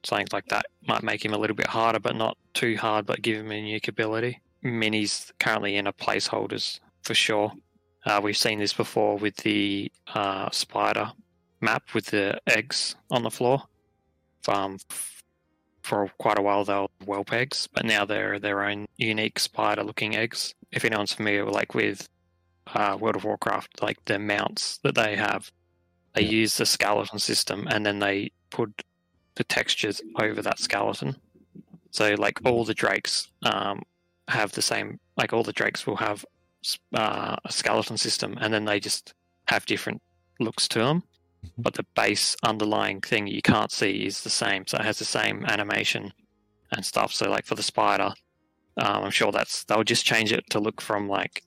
something 0.03 0.27
like 0.31 0.45
that 0.49 0.65
might 0.87 1.01
make 1.03 1.25
him 1.25 1.33
a 1.33 1.37
little 1.37 1.55
bit 1.55 1.67
harder, 1.67 1.99
but 1.99 2.15
not 2.15 2.37
too 2.53 2.77
hard, 2.77 3.05
but 3.07 3.21
give 3.23 3.37
him 3.37 3.51
a 3.51 3.55
unique 3.55 3.87
ability. 3.87 4.39
Mini's 4.61 5.33
currently 5.39 5.75
in 5.77 5.87
a 5.87 5.93
placeholders 5.93 6.79
for 7.01 7.15
sure. 7.15 7.51
Uh, 8.05 8.21
we've 8.23 8.37
seen 8.37 8.59
this 8.59 8.73
before 8.73 9.17
with 9.17 9.35
the 9.37 9.91
uh, 10.13 10.49
spider 10.51 11.11
map 11.61 11.93
with 11.93 12.07
the 12.07 12.39
eggs 12.47 12.95
on 13.09 13.23
the 13.23 13.31
floor. 13.31 13.63
Um, 14.47 14.77
for 15.81 16.09
quite 16.19 16.37
a 16.37 16.41
while, 16.41 16.63
they 16.63 16.73
were 16.73 16.87
whelp 17.05 17.33
eggs, 17.33 17.67
but 17.73 17.85
now 17.85 18.05
they're 18.05 18.39
their 18.39 18.63
own 18.63 18.87
unique 18.97 19.39
spider-looking 19.39 20.15
eggs. 20.15 20.53
If 20.71 20.85
anyone's 20.85 21.13
familiar, 21.13 21.45
like 21.45 21.73
with 21.73 22.07
uh, 22.67 22.97
World 22.99 23.15
of 23.15 23.23
Warcraft, 23.23 23.81
like 23.81 24.03
the 24.05 24.19
mounts 24.19 24.79
that 24.79 24.95
they 24.95 25.15
have, 25.15 25.51
they 26.13 26.23
use 26.23 26.57
the 26.57 26.65
skeleton 26.65 27.19
system, 27.19 27.67
and 27.69 27.85
then 27.85 27.99
they 27.99 28.31
put 28.49 28.83
the 29.35 29.43
textures 29.43 30.01
over 30.19 30.41
that 30.41 30.59
skeleton. 30.59 31.15
So, 31.91 32.15
like 32.17 32.39
all 32.45 32.65
the 32.65 32.73
drakes 32.73 33.29
um, 33.43 33.83
have 34.27 34.51
the 34.53 34.61
same. 34.61 34.99
Like 35.17 35.33
all 35.33 35.43
the 35.43 35.53
drakes 35.53 35.85
will 35.85 35.97
have 35.97 36.25
uh, 36.93 37.35
a 37.43 37.51
skeleton 37.51 37.97
system, 37.97 38.37
and 38.41 38.53
then 38.53 38.65
they 38.65 38.79
just 38.79 39.13
have 39.47 39.65
different 39.65 40.01
looks 40.39 40.67
to 40.69 40.79
them. 40.79 41.03
Mhm. 41.43 41.51
But 41.59 41.73
the 41.75 41.85
base 41.95 42.35
underlying 42.43 43.01
thing 43.01 43.27
you 43.27 43.41
can't 43.41 43.71
see 43.71 44.05
is 44.05 44.21
the 44.21 44.29
same. 44.29 44.65
So 44.67 44.77
it 44.77 44.85
has 44.85 44.99
the 44.99 45.05
same 45.05 45.45
animation 45.45 46.13
and 46.71 46.85
stuff. 46.85 47.13
So, 47.13 47.29
like 47.29 47.45
for 47.45 47.55
the 47.55 47.63
spider, 47.63 48.13
um, 48.77 49.03
I'm 49.05 49.11
sure 49.11 49.31
that's 49.31 49.63
they'll 49.65 49.83
just 49.83 50.05
change 50.05 50.31
it 50.31 50.49
to 50.51 50.59
look 50.59 50.81
from 50.81 51.07
like 51.07 51.43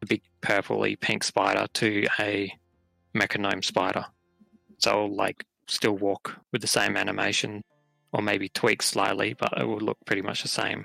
the 0.00 0.06
big 0.06 0.22
purpley 0.42 0.98
pink 0.98 1.24
spider 1.24 1.66
to 1.74 2.06
a 2.18 2.52
mechanome 3.14 3.64
spider. 3.64 4.04
So 4.78 5.06
like 5.06 5.44
still 5.68 5.96
walk 5.96 6.36
with 6.52 6.60
the 6.60 6.68
same 6.68 6.96
animation, 6.96 7.62
or 8.12 8.22
maybe 8.22 8.48
tweak 8.48 8.82
slightly, 8.82 9.34
but 9.34 9.52
it 9.56 9.64
will 9.64 9.80
look 9.80 9.98
pretty 10.04 10.22
much 10.22 10.42
the 10.42 10.48
same 10.48 10.84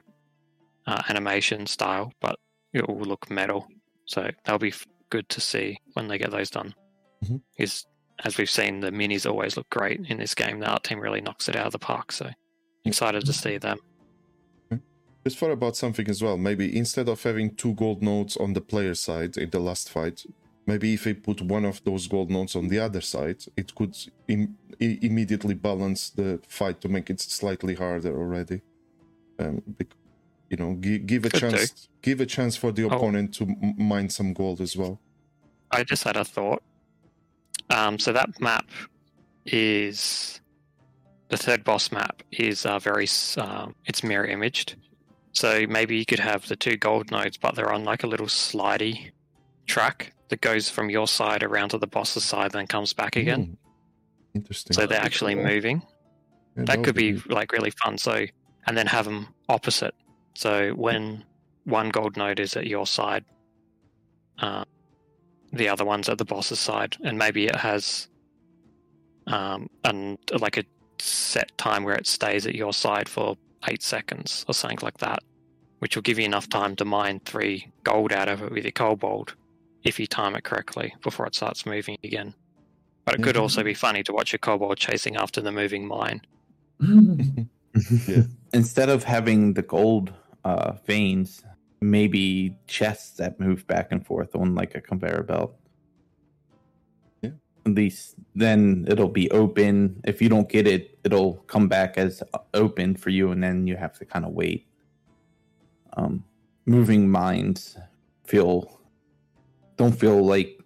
uh, 0.86 1.02
animation 1.10 1.66
style, 1.66 2.14
but 2.22 2.38
it 2.74 2.88
will 2.88 2.98
look 3.00 3.30
metal. 3.30 3.68
So 4.06 4.30
that'll 4.44 4.60
be 4.60 4.74
good 5.10 5.28
to 5.30 5.42
see 5.42 5.80
when 5.94 6.08
they 6.08 6.18
get 6.18 6.32
those 6.32 6.50
done. 6.50 6.74
Mhm. 7.24 7.42
Is 7.58 7.86
as 8.24 8.38
we've 8.38 8.50
seen, 8.50 8.80
the 8.80 8.90
minis 8.92 9.30
always 9.30 9.58
look 9.58 9.70
great 9.70 10.00
in 10.10 10.18
this 10.18 10.34
game. 10.34 10.60
The 10.60 10.68
art 10.68 10.84
team 10.84 11.00
really 11.00 11.22
knocks 11.22 11.48
it 11.48 11.56
out 11.56 11.68
of 11.68 11.72
the 11.72 11.80
park. 11.80 12.12
So 12.12 12.30
excited 12.86 13.26
to 13.26 13.34
see 13.34 13.58
them. 13.58 13.80
Just 15.24 15.38
thought 15.40 15.52
about 15.52 15.76
something 15.76 16.08
as 16.10 16.24
well. 16.24 16.38
Maybe 16.38 16.76
instead 16.78 17.10
of 17.10 17.22
having 17.22 17.54
two 17.56 17.74
gold 17.74 18.02
nodes 18.02 18.38
on 18.38 18.54
the 18.54 18.62
player 18.62 18.96
side 18.96 19.36
in 19.38 19.50
the 19.50 19.60
last 19.60 19.90
fight, 19.90 20.26
maybe 20.66 20.94
if 20.94 21.04
they 21.04 21.14
put 21.14 21.42
one 21.42 21.66
of 21.66 21.84
those 21.84 22.08
gold 22.08 22.32
nodes 22.32 22.56
on 22.56 22.70
the 22.70 22.80
other 22.80 23.02
side, 23.02 23.44
it 23.58 23.76
could 23.76 23.96
Im- 24.30 24.58
i- 24.82 25.00
immediately 25.02 25.54
balance 25.54 26.10
the 26.12 26.40
fight 26.48 26.80
to 26.82 26.88
make 26.88 27.10
it 27.10 27.20
slightly 27.20 27.76
harder 27.76 28.18
already. 28.18 28.62
Um, 29.38 29.62
you 30.50 30.58
know, 30.58 30.78
gi- 30.80 31.00
give 31.00 31.26
a 31.26 31.30
Could 31.30 31.42
do. 31.42 31.52
chance, 31.52 31.88
give 32.02 32.22
a 32.22 32.26
chance 32.26 32.56
for 32.56 32.72
the 32.72 32.84
Oh. 32.86 32.88
opponent 32.88 33.34
to 33.36 33.46
mine 33.78 34.10
some 34.10 34.34
gold 34.34 34.62
as 34.62 34.76
well. 34.78 35.00
I 35.72 35.84
just 35.84 36.04
had 36.04 36.16
a 36.18 36.24
thought. 36.24 36.64
Um, 37.70 38.00
so 38.00 38.14
that 38.14 38.30
map 38.40 38.66
is 39.46 40.40
the 41.30 41.38
third 41.38 41.64
boss 41.64 41.92
map 41.92 42.24
is 42.32 42.66
uh, 42.66 42.80
very 42.80 43.08
um, 43.38 43.76
it's 43.86 44.04
mirror 44.04 44.26
imaged. 44.26 44.76
So 45.34 45.66
maybe 45.68 45.98
you 45.98 46.06
could 46.06 46.20
have 46.20 46.48
the 46.48 46.56
two 46.56 46.78
gold 46.78 47.12
nodes, 47.12 47.38
but 47.38 47.56
they're 47.56 47.72
on 47.74 47.84
like 47.84 48.04
a 48.04 48.08
little 48.08 48.28
slidey 48.28 49.12
track 49.68 50.14
that 50.30 50.42
goes 50.42 50.70
from 50.70 50.90
your 50.90 51.08
side 51.08 51.44
around 51.44 51.70
to 51.70 51.78
the 51.78 51.88
boss's 51.88 52.24
side, 52.24 52.52
then 52.52 52.68
comes 52.68 52.94
back 52.94 53.16
again. 53.16 53.44
Hmm. 54.34 54.38
Interesting. 54.38 54.74
So 54.74 54.86
they're 54.88 55.00
actually 55.02 55.36
moving. 55.36 55.82
Yeah, 56.56 56.64
that 56.66 56.78
would 56.78 56.86
could 56.86 56.96
be 56.96 57.14
good. 57.14 57.32
like 57.32 57.52
really 57.52 57.72
fun. 57.72 57.98
So, 57.98 58.26
and 58.66 58.78
then 58.78 58.88
have 58.88 59.06
them 59.06 59.28
opposite. 59.50 59.94
So 60.38 60.70
when 60.74 61.24
one 61.64 61.90
gold 61.90 62.16
node 62.16 62.40
is 62.40 62.56
at 62.56 62.68
your 62.68 62.86
side, 62.86 63.26
uh, 64.38 64.66
the 65.52 65.68
other 65.68 65.84
one's 65.84 66.10
at 66.10 66.20
the 66.20 66.26
boss's 66.26 66.60
side, 66.60 66.96
and 67.04 67.18
maybe 67.18 67.48
it 67.48 67.56
has 67.56 68.08
um, 69.26 69.68
and 69.84 70.20
like 70.40 70.58
a 70.58 70.64
set 71.00 71.58
time 71.58 71.84
where 71.84 71.96
it 71.96 72.06
stays 72.06 72.46
at 72.46 72.54
your 72.54 72.72
side 72.72 73.10
for 73.10 73.36
eight 73.68 73.82
seconds 73.82 74.46
or 74.48 74.54
something 74.54 74.78
like 74.84 75.00
that, 75.00 75.24
which 75.80 75.96
will 75.96 76.04
give 76.04 76.20
you 76.20 76.26
enough 76.26 76.48
time 76.48 76.76
to 76.76 76.86
mine 76.86 77.20
three 77.26 77.72
gold 77.84 78.14
out 78.14 78.30
of 78.30 78.44
it 78.44 78.52
with 78.52 78.64
your 78.64 78.72
kobold 78.72 79.34
if 79.84 80.00
you 80.00 80.06
time 80.06 80.36
it 80.36 80.44
correctly 80.44 80.94
before 81.02 81.26
it 81.26 81.34
starts 81.34 81.66
moving 81.66 81.98
again. 82.04 82.36
But 83.06 83.16
it 83.16 83.24
could 83.24 83.36
Mhm. 83.38 83.42
also 83.42 83.64
be 83.64 83.74
funny 83.74 84.04
to 84.04 84.14
watch 84.14 84.36
a 84.36 84.38
kobold 84.38 84.78
chasing 84.78 85.16
after 85.16 85.42
the 85.42 85.52
moving 85.52 85.88
mine. 85.88 86.22
Yeah. 88.08 88.24
Instead 88.54 88.90
of 88.90 89.04
having 89.04 89.54
the 89.54 89.62
gold 89.62 90.12
uh, 90.48 90.78
veins, 90.86 91.44
maybe 91.82 92.58
chests 92.68 93.18
that 93.18 93.38
move 93.38 93.68
back 93.68 93.92
and 93.92 94.06
forth 94.06 94.34
on 94.34 94.56
like 94.56 94.76
a 94.76 94.82
conveyor 94.82 95.24
belt. 95.24 95.54
Yeah. 97.22 97.32
At 97.66 97.74
least 97.74 98.16
then 98.34 98.86
it'll 98.88 99.10
be 99.10 99.30
open. 99.32 100.00
If 100.06 100.22
you 100.22 100.30
don't 100.30 100.48
get 100.48 100.66
it, 100.66 100.98
it'll 101.04 101.34
come 101.48 101.68
back 101.68 101.98
as 101.98 102.24
open 102.54 102.96
for 102.96 103.10
you, 103.10 103.32
and 103.32 103.44
then 103.44 103.68
you 103.68 103.76
have 103.76 104.00
to 104.00 104.06
kind 104.06 104.24
of 104.24 104.32
wait. 104.32 104.66
Um, 105.98 106.24
moving 106.66 107.10
mines 107.10 107.78
feel 108.24 108.80
don't 109.76 110.00
feel 110.00 110.26
like 110.26 110.60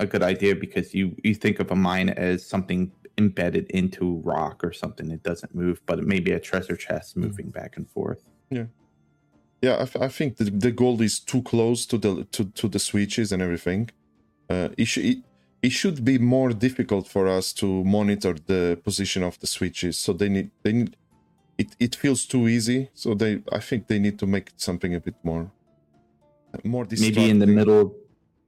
a 0.00 0.06
good 0.06 0.24
idea 0.24 0.56
because 0.56 0.92
you 0.92 1.14
you 1.22 1.34
think 1.34 1.60
of 1.60 1.70
a 1.70 1.76
mine 1.76 2.08
as 2.08 2.44
something 2.44 2.90
embedded 3.18 3.70
into 3.70 4.20
rock 4.24 4.62
or 4.62 4.72
something 4.72 5.10
it 5.10 5.22
doesn't 5.22 5.54
move 5.54 5.80
but 5.86 5.98
it 5.98 6.06
may 6.06 6.20
be 6.20 6.32
a 6.32 6.40
treasure 6.40 6.76
chest 6.76 7.16
moving 7.16 7.48
back 7.50 7.76
and 7.76 7.88
forth 7.90 8.22
Yeah, 8.50 9.76
I, 9.82 9.84
th- 9.86 10.04
I 10.04 10.08
think 10.08 10.36
the, 10.36 10.44
the 10.44 10.70
gold 10.70 11.00
is 11.00 11.18
too 11.18 11.42
close 11.42 11.86
to 11.86 11.96
the 11.98 12.24
to, 12.32 12.44
to 12.44 12.68
the 12.68 12.78
switches 12.78 13.32
and 13.32 13.42
everything. 13.42 13.90
Uh, 14.50 14.68
it, 14.76 14.84
sh- 14.84 14.98
it, 14.98 15.18
it 15.62 15.70
should 15.72 16.04
be 16.04 16.18
more 16.18 16.50
difficult 16.50 17.08
for 17.08 17.26
us 17.26 17.52
to 17.54 17.82
monitor 17.84 18.34
the 18.46 18.78
position 18.84 19.22
of 19.22 19.38
the 19.40 19.46
switches. 19.46 19.96
So 19.98 20.12
they 20.12 20.28
need 20.28 20.50
they 20.62 20.72
need 20.72 20.96
it. 21.58 21.74
It 21.80 21.96
feels 21.96 22.26
too 22.26 22.46
easy. 22.48 22.90
So 22.94 23.14
they 23.14 23.42
I 23.50 23.58
think 23.60 23.86
they 23.88 23.98
need 23.98 24.18
to 24.18 24.26
make 24.26 24.50
something 24.56 24.94
a 24.94 25.00
bit 25.00 25.16
more 25.22 25.50
more 26.64 26.86
maybe 27.00 27.28
in 27.30 27.38
the 27.38 27.46
middle 27.46 27.94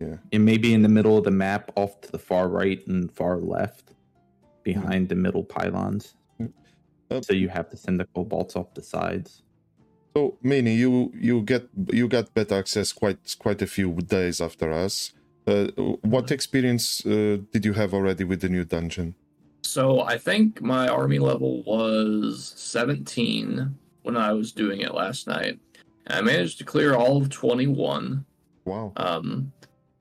Yeah. 0.00 0.16
and 0.32 0.44
maybe 0.44 0.72
in 0.72 0.82
the 0.82 0.88
middle 0.88 1.18
of 1.18 1.24
the 1.24 1.30
map 1.30 1.72
off 1.74 2.00
to 2.02 2.12
the 2.12 2.18
far 2.18 2.48
right 2.48 2.80
and 2.86 3.10
far 3.12 3.36
left 3.38 3.94
behind 4.62 5.08
the 5.08 5.14
middle 5.14 5.44
pylons 5.44 6.14
Uh, 7.10 7.20
so 7.20 7.32
you 7.32 7.48
have 7.48 7.68
to 7.70 7.76
send 7.76 7.98
the 8.00 8.06
kobolds 8.14 8.54
off 8.56 8.72
the 8.74 8.82
sides 8.82 9.42
So, 10.18 10.36
Mini, 10.42 10.74
you 10.74 11.12
you 11.14 11.42
get 11.42 11.68
you 11.92 12.08
got 12.08 12.34
better 12.34 12.56
access 12.56 12.92
quite 12.92 13.36
quite 13.38 13.62
a 13.62 13.68
few 13.68 13.90
days 14.16 14.40
after 14.40 14.72
us. 14.72 15.12
Uh, 15.46 15.66
what 16.14 16.32
experience 16.32 17.06
uh, 17.06 17.38
did 17.52 17.64
you 17.64 17.74
have 17.74 17.94
already 17.94 18.24
with 18.24 18.40
the 18.40 18.48
new 18.48 18.64
dungeon? 18.64 19.14
So 19.62 20.00
I 20.00 20.18
think 20.18 20.60
my 20.60 20.88
army 20.88 21.20
level 21.20 21.62
was 21.62 22.52
17 22.56 23.76
when 24.02 24.16
I 24.16 24.32
was 24.32 24.50
doing 24.52 24.80
it 24.80 24.92
last 24.92 25.28
night. 25.28 25.60
I 26.08 26.20
managed 26.20 26.58
to 26.58 26.64
clear 26.64 26.96
all 26.96 27.18
of 27.18 27.30
21. 27.30 28.24
Wow. 28.64 28.92
Um, 28.96 29.52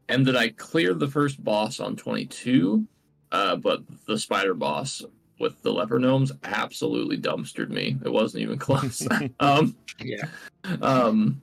and 0.09 0.25
then 0.25 0.35
I 0.35 0.49
cleared 0.49 0.99
the 0.99 1.13
first 1.17 1.43
boss 1.43 1.79
on 1.79 1.95
22, 1.95 2.87
uh, 3.31 3.55
but 3.57 3.83
the 4.07 4.17
spider 4.17 4.55
boss 4.55 5.05
with 5.39 5.61
the 5.61 5.71
leper 5.71 5.99
gnomes 5.99 6.31
absolutely 6.43 7.17
dumpstered 7.17 7.69
me. 7.69 7.97
It 8.03 8.11
wasn't 8.11 8.43
even 8.43 8.57
close. 8.57 9.07
um, 9.39 9.75
Yeah. 9.99 10.27
um, 10.81 11.41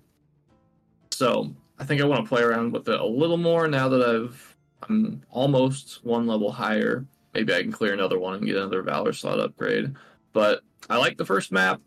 so 1.10 1.52
I 1.78 1.84
think 1.84 2.00
I 2.00 2.04
want 2.04 2.24
to 2.24 2.28
play 2.28 2.42
around 2.42 2.72
with 2.72 2.88
it 2.88 3.00
a 3.00 3.06
little 3.06 3.36
more 3.36 3.68
now 3.68 3.88
that 3.88 4.02
I've 4.02 4.56
I'm 4.88 5.22
almost 5.30 6.04
one 6.04 6.26
level 6.26 6.52
higher. 6.52 7.06
Maybe 7.32 7.54
I 7.54 7.62
can 7.62 7.72
clear 7.72 7.94
another 7.94 8.18
one 8.18 8.34
and 8.34 8.44
get 8.46 8.56
another 8.56 8.82
Valor 8.82 9.12
slot 9.12 9.40
upgrade. 9.40 9.94
But 10.32 10.60
I 10.90 10.98
like 10.98 11.16
the 11.16 11.24
first 11.24 11.52
map. 11.52 11.80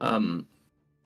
Um, 0.00 0.46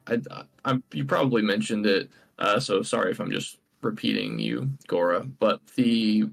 I, 0.06 0.18
I 0.64 0.78
you 0.92 1.04
probably 1.04 1.42
mentioned 1.42 1.86
it, 1.86 2.10
uh, 2.38 2.60
so 2.60 2.82
sorry 2.82 3.10
if 3.12 3.20
I'm 3.20 3.30
just 3.30 3.58
repeating 3.82 4.38
you, 4.38 4.70
Gora. 4.86 5.20
But 5.24 5.60
the 5.76 6.28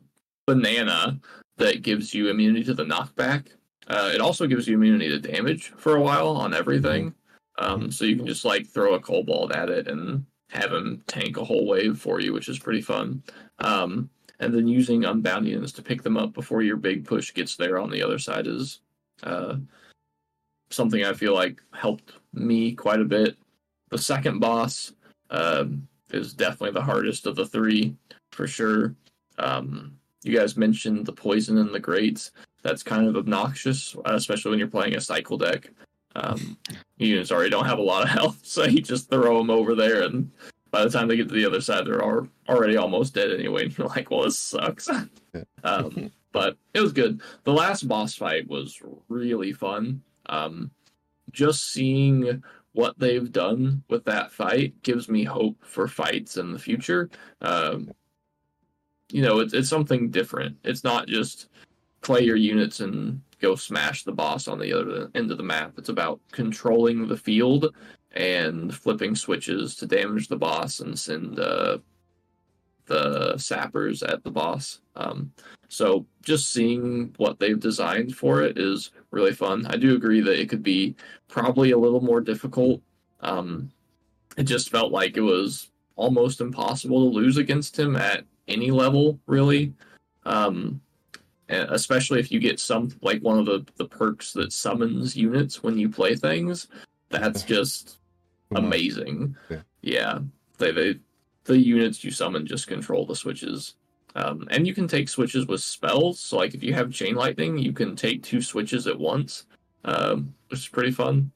banana 0.48 1.20
that 1.58 1.82
gives 1.82 2.14
you 2.14 2.30
immunity 2.30 2.66
to 2.66 2.74
the 2.74 2.84
knockback, 2.84 3.48
uh, 3.88 4.12
it 4.14 4.22
also 4.22 4.48
gives 4.48 4.68
you 4.68 4.76
immunity 4.76 5.10
to 5.10 5.20
damage 5.20 5.74
for 5.78 5.96
a 5.96 6.02
while 6.02 6.30
on 6.30 6.54
everything. 6.54 7.14
Um, 7.58 7.92
so 7.92 8.06
you 8.06 8.16
can 8.16 8.28
just 8.28 8.46
like 8.46 8.68
throw 8.68 8.96
a 8.96 9.00
kobold 9.00 9.52
at 9.52 9.70
it 9.70 9.88
and 9.88 10.26
have 10.50 10.72
him 10.72 11.04
tank 11.08 11.38
a 11.38 11.44
whole 11.44 11.66
wave 11.66 11.98
for 11.98 12.20
you, 12.20 12.34
which 12.34 12.50
is 12.50 12.60
pretty 12.60 12.82
fun. 12.82 13.24
Um, 13.60 14.10
and 14.40 14.54
then 14.54 14.68
using 14.68 15.04
unboundians 15.04 15.74
to 15.76 15.82
pick 15.82 16.04
them 16.04 16.18
up 16.18 16.34
before 16.34 16.62
your 16.62 16.78
big 16.78 17.06
push 17.06 17.34
gets 17.34 17.56
there 17.56 17.80
on 17.80 17.90
the 17.90 18.04
other 18.04 18.20
side 18.20 18.48
is 18.48 18.82
uh, 19.24 19.56
something 20.70 21.06
I 21.06 21.14
feel 21.14 21.34
like 21.34 21.62
helped 21.74 22.14
me 22.34 22.74
quite 22.74 23.00
a 23.00 23.06
bit. 23.06 23.38
The 23.90 23.98
second 23.98 24.40
boss 24.40 24.94
um 25.30 25.88
is 26.12 26.34
definitely 26.34 26.72
the 26.72 26.82
hardest 26.82 27.26
of 27.26 27.36
the 27.36 27.46
three 27.46 27.96
for 28.32 28.48
sure. 28.48 28.96
Um, 29.38 29.98
you 30.24 30.38
guys 30.38 30.58
mentioned 30.58 31.06
the 31.06 31.14
poison 31.14 31.58
and 31.58 31.74
the 31.74 31.80
grates. 31.80 32.32
That's 32.66 32.82
kind 32.82 33.08
of 33.08 33.16
obnoxious, 33.16 33.96
especially 34.06 34.50
when 34.50 34.58
you're 34.58 34.68
playing 34.68 34.96
a 34.96 35.02
cycle 35.02 35.38
deck. 35.38 35.70
Um, 36.16 36.58
units 36.98 37.32
already 37.32 37.52
don't 37.52 37.68
have 37.68 37.78
a 37.78 37.84
lot 37.84 38.02
of 38.02 38.10
health, 38.18 38.40
so 38.42 38.64
you 38.64 38.82
just 38.82 39.08
throw 39.08 39.38
them 39.38 39.52
over 39.52 39.76
there, 39.76 40.02
and 40.02 40.32
by 40.72 40.84
the 40.84 40.90
time 40.90 41.08
they 41.08 41.16
get 41.16 41.30
to 41.30 41.36
the 41.36 41.46
other 41.46 41.62
side, 41.62 41.86
they're 41.86 42.04
all, 42.04 42.28
already 42.50 42.76
almost 42.76 43.14
dead 43.14 43.32
anyway. 43.32 43.66
And 43.66 43.78
you're 43.78 43.88
like, 43.88 44.10
well, 44.10 44.24
this 44.24 44.40
sucks. 44.40 44.90
um, 45.64 46.12
but 46.32 46.58
it 46.74 46.82
was 46.82 46.92
good. 46.92 47.22
The 47.44 47.54
last 47.54 47.88
boss 47.88 48.16
fight 48.16 48.48
was 48.48 48.82
really 49.10 49.54
fun. 49.54 50.02
Um, 50.26 50.72
just 51.32 51.72
seeing 51.72 52.44
what 52.74 52.98
they've 52.98 53.32
done 53.32 53.84
with 53.90 54.06
that 54.06 54.32
fight 54.32 54.74
gives 54.82 55.08
me 55.08 55.24
hope 55.24 55.64
for 55.64 55.88
fights 55.88 56.38
in 56.38 56.52
the 56.52 56.60
future. 56.60 57.12
Um, 57.42 57.92
you 59.12 59.22
know, 59.22 59.40
it's 59.40 59.54
it's 59.54 59.70
something 59.70 60.10
different. 60.10 60.58
It's 60.64 60.84
not 60.84 61.08
just 61.08 61.48
play 62.06 62.22
your 62.22 62.36
units 62.36 62.82
and 62.82 63.20
go 63.42 63.56
smash 63.56 64.04
the 64.04 64.12
boss 64.12 64.48
on 64.48 64.60
the 64.60 64.72
other 64.72 65.10
end 65.16 65.32
of 65.32 65.38
the 65.38 65.44
map. 65.44 65.74
It's 65.78 65.90
about 65.90 66.22
controlling 66.32 67.08
the 67.08 67.18
field 67.18 67.74
and 68.12 68.74
flipping 68.74 69.16
switches 69.16 69.76
to 69.78 69.88
damage 69.88 70.28
the 70.28 70.36
boss 70.36 70.82
and 70.82 70.98
send 70.98 71.40
uh, 71.40 71.80
the 72.86 73.36
sappers 73.38 74.04
at 74.04 74.24
the 74.24 74.30
boss. 74.30 74.82
Um, 74.96 75.32
so 75.68 76.06
just 76.22 76.54
seeing 76.54 77.12
what 77.18 77.40
they've 77.40 77.60
designed 77.60 78.16
for 78.16 78.44
it 78.44 78.60
is 78.60 78.92
really 79.10 79.34
fun. 79.34 79.66
I 79.66 79.76
do 79.76 79.96
agree 79.96 80.22
that 80.22 80.40
it 80.40 80.48
could 80.48 80.64
be 80.64 80.96
probably 81.28 81.72
a 81.72 81.78
little 81.78 82.02
more 82.02 82.22
difficult. 82.22 82.82
Um, 83.22 83.72
it 84.38 84.44
just 84.44 84.70
felt 84.70 84.92
like 84.92 85.18
it 85.18 85.22
was 85.22 85.72
almost 85.96 86.40
impossible 86.40 87.10
to 87.10 87.16
lose 87.16 87.38
against 87.38 87.80
him 87.80 87.96
at 87.96 88.26
any 88.48 88.70
level, 88.70 89.20
really. 89.26 89.74
Um, 90.24 90.82
especially 91.50 92.20
if 92.20 92.32
you 92.32 92.40
get 92.40 92.60
some 92.60 92.92
like 93.02 93.22
one 93.22 93.40
of 93.40 93.46
the 93.46 93.66
the 93.78 93.86
perks 93.86 94.34
that 94.34 94.52
summons 94.52 95.16
units 95.16 95.64
when 95.64 95.78
you 95.78 95.90
play 95.90 96.16
things. 96.16 96.68
That's 97.10 97.44
just 97.44 98.00
amazing. 98.56 99.36
Yeah. 99.50 99.62
yeah, 99.82 100.20
they 100.58 100.72
they 100.72 101.00
the 101.46 101.58
units 101.58 102.04
you 102.04 102.12
summon 102.12 102.46
just 102.46 102.68
control 102.68 103.06
the 103.06 103.16
switches. 103.16 103.76
Um, 104.16 104.48
and 104.50 104.66
you 104.66 104.74
can 104.74 104.88
take 104.88 105.10
switches 105.10 105.46
with 105.46 105.62
spells. 105.62 106.20
So, 106.20 106.38
like 106.38 106.54
if 106.54 106.64
you 106.64 106.74
have 106.74 106.92
Chain 106.92 107.16
Lightning, 107.16 107.58
you 107.58 107.74
can 107.74 107.96
take 107.96 108.24
two 108.24 108.42
switches 108.42 108.88
at 108.88 108.98
once, 108.98 109.46
um, 109.84 110.34
which 110.48 110.62
is 110.62 110.68
pretty 110.68 110.92
fun. 110.92 111.32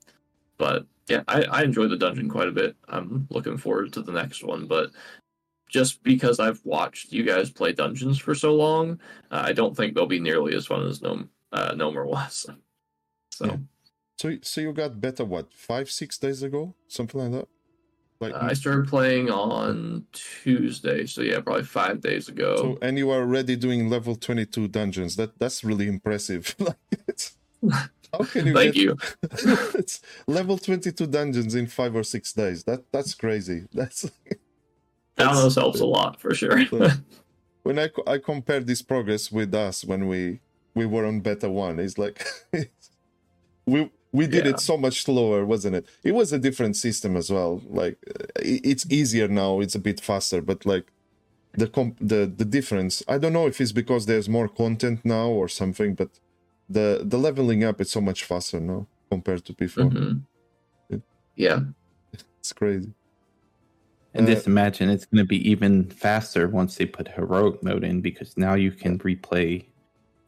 But 0.58 0.86
yeah, 1.08 1.24
I, 1.28 1.44
I 1.44 1.64
enjoy 1.64 1.88
the 1.88 1.98
dungeon 1.98 2.30
quite 2.30 2.48
a 2.48 2.54
bit. 2.54 2.76
I'm 2.88 3.28
looking 3.30 3.58
forward 3.58 3.92
to 3.94 4.02
the 4.02 4.12
next 4.14 4.44
one. 4.44 4.66
But 4.66 4.92
just 5.70 6.04
because 6.04 6.40
I've 6.40 6.60
watched 6.66 7.14
you 7.14 7.24
guys 7.24 7.50
play 7.50 7.72
dungeons 7.72 8.18
for 8.18 8.36
so 8.36 8.54
long, 8.54 9.00
uh, 9.32 9.44
I 9.46 9.54
don't 9.54 9.78
think 9.78 9.94
they'll 9.94 10.06
be 10.06 10.20
nearly 10.20 10.56
as 10.56 10.66
fun 10.66 10.86
as 10.86 11.02
Gnome 11.02 11.30
uh, 11.54 11.72
Gnomer 11.72 12.06
was. 12.18 12.48
So, 13.32 13.46
yeah. 13.46 13.58
so, 14.18 14.38
so 14.42 14.62
you 14.62 14.74
got 14.74 15.00
better 15.00 15.24
what 15.24 15.54
five, 15.54 15.90
six 15.90 16.18
days 16.18 16.44
ago, 16.44 16.76
something 16.88 17.22
like 17.22 17.32
that. 17.32 17.48
Like 18.20 18.34
uh, 18.34 18.40
I 18.42 18.54
started 18.54 18.90
playing 18.90 19.30
on 19.30 20.06
Tuesday, 20.12 21.06
so 21.06 21.22
yeah, 21.22 21.40
probably 21.40 21.64
five 21.64 22.02
days 22.02 22.28
ago. 22.28 22.58
So, 22.58 22.78
and 22.82 22.98
you 22.98 23.10
are 23.12 23.22
already 23.22 23.56
doing 23.56 23.90
level 23.90 24.16
twenty-two 24.16 24.68
dungeons. 24.68 25.16
That 25.16 25.40
that's 25.40 25.64
really 25.64 25.88
impressive. 25.88 26.54
how 27.72 28.24
can 28.26 28.48
you? 28.48 28.54
Thank 28.54 28.76
get... 28.76 28.84
you. 28.84 28.98
it's 29.32 30.02
level 30.28 30.58
twenty-two 30.58 31.08
dungeons 31.08 31.56
in 31.56 31.68
five 31.68 31.96
or 31.96 32.04
six 32.04 32.34
days. 32.34 32.66
That 32.66 32.92
that's 32.92 33.14
crazy. 33.14 33.68
That's. 33.74 34.12
That's 35.20 35.56
helps 35.56 35.80
a 35.80 35.86
lot 35.86 36.20
for 36.20 36.34
sure. 36.34 36.66
when 37.64 37.80
I 37.80 37.90
I 38.08 38.18
compare 38.18 38.62
this 38.62 38.82
progress 38.82 39.32
with 39.32 39.54
us 39.54 39.84
when 39.84 40.08
we 40.08 40.40
we 40.76 40.86
were 40.86 41.06
on 41.06 41.20
beta 41.20 41.50
one, 41.50 41.80
it's 41.80 41.98
like 41.98 42.26
we 43.66 43.92
we 44.12 44.28
did 44.28 44.46
yeah. 44.46 44.52
it 44.52 44.60
so 44.60 44.78
much 44.78 45.04
slower 45.04 45.46
wasn't 45.46 45.76
it 45.76 45.86
it 46.04 46.14
was 46.14 46.34
a 46.34 46.40
different 46.40 46.76
system 46.76 47.16
as 47.16 47.30
well 47.30 47.62
like 47.70 47.98
it's 48.38 48.86
easier 48.90 49.28
now 49.28 49.60
it's 49.60 49.76
a 49.76 49.80
bit 49.80 50.02
faster 50.02 50.42
but 50.42 50.66
like 50.66 50.92
the 51.54 51.68
comp 51.68 51.98
the 52.00 52.32
the 52.38 52.46
difference 52.46 53.04
i 53.08 53.18
don't 53.18 53.34
know 53.34 53.48
if 53.48 53.60
it's 53.62 53.72
because 53.72 54.06
there's 54.06 54.30
more 54.30 54.48
content 54.48 55.00
now 55.04 55.28
or 55.28 55.48
something 55.48 55.94
but 55.94 56.10
the 56.70 57.02
the 57.04 57.18
leveling 57.18 57.64
up 57.64 57.80
is 57.82 57.92
so 57.92 58.02
much 58.02 58.24
faster 58.24 58.60
now 58.60 58.86
compared 59.10 59.44
to 59.46 59.54
before 59.54 59.86
mm-hmm. 59.86 60.20
it, 60.90 61.02
yeah 61.36 61.60
it's 62.40 62.54
crazy 62.54 62.94
and 64.14 64.28
uh, 64.28 64.34
just 64.34 64.48
imagine 64.48 64.90
it's 64.90 65.06
going 65.06 65.24
to 65.24 65.28
be 65.28 65.50
even 65.50 65.90
faster 65.90 66.48
once 66.48 66.76
they 66.76 66.86
put 66.86 67.08
heroic 67.10 67.62
mode 67.64 67.84
in 67.84 68.02
because 68.02 68.38
now 68.38 68.54
you 68.54 68.72
can 68.72 68.98
replay 69.00 69.66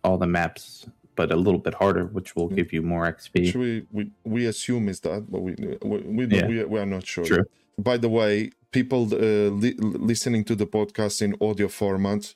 all 0.04 0.18
the 0.18 0.28
maps 0.28 0.86
but 1.16 1.32
a 1.32 1.36
little 1.36 1.60
bit 1.60 1.74
harder, 1.74 2.06
which 2.06 2.36
will 2.36 2.50
mm. 2.50 2.56
give 2.56 2.74
you 2.74 2.82
more 2.82 3.12
XP. 3.12 3.46
Which 3.46 3.56
we, 3.56 3.86
we, 3.92 4.12
we 4.24 4.46
assume 4.46 4.90
is 4.90 5.00
that, 5.02 5.30
but 5.30 5.42
we 5.42 5.56
we, 5.84 5.98
we, 6.00 6.26
yeah. 6.28 6.48
we, 6.48 6.64
we 6.64 6.80
are 6.80 6.86
not 6.86 7.06
sure. 7.06 7.26
True. 7.26 7.44
By 7.78 7.98
the 7.98 8.10
way, 8.10 8.52
people 8.72 9.04
uh, 9.14 9.50
li- 9.64 9.76
listening 9.80 10.44
to 10.46 10.56
the 10.56 10.66
podcast 10.66 11.22
in 11.22 11.36
audio 11.42 11.68
format, 11.68 12.34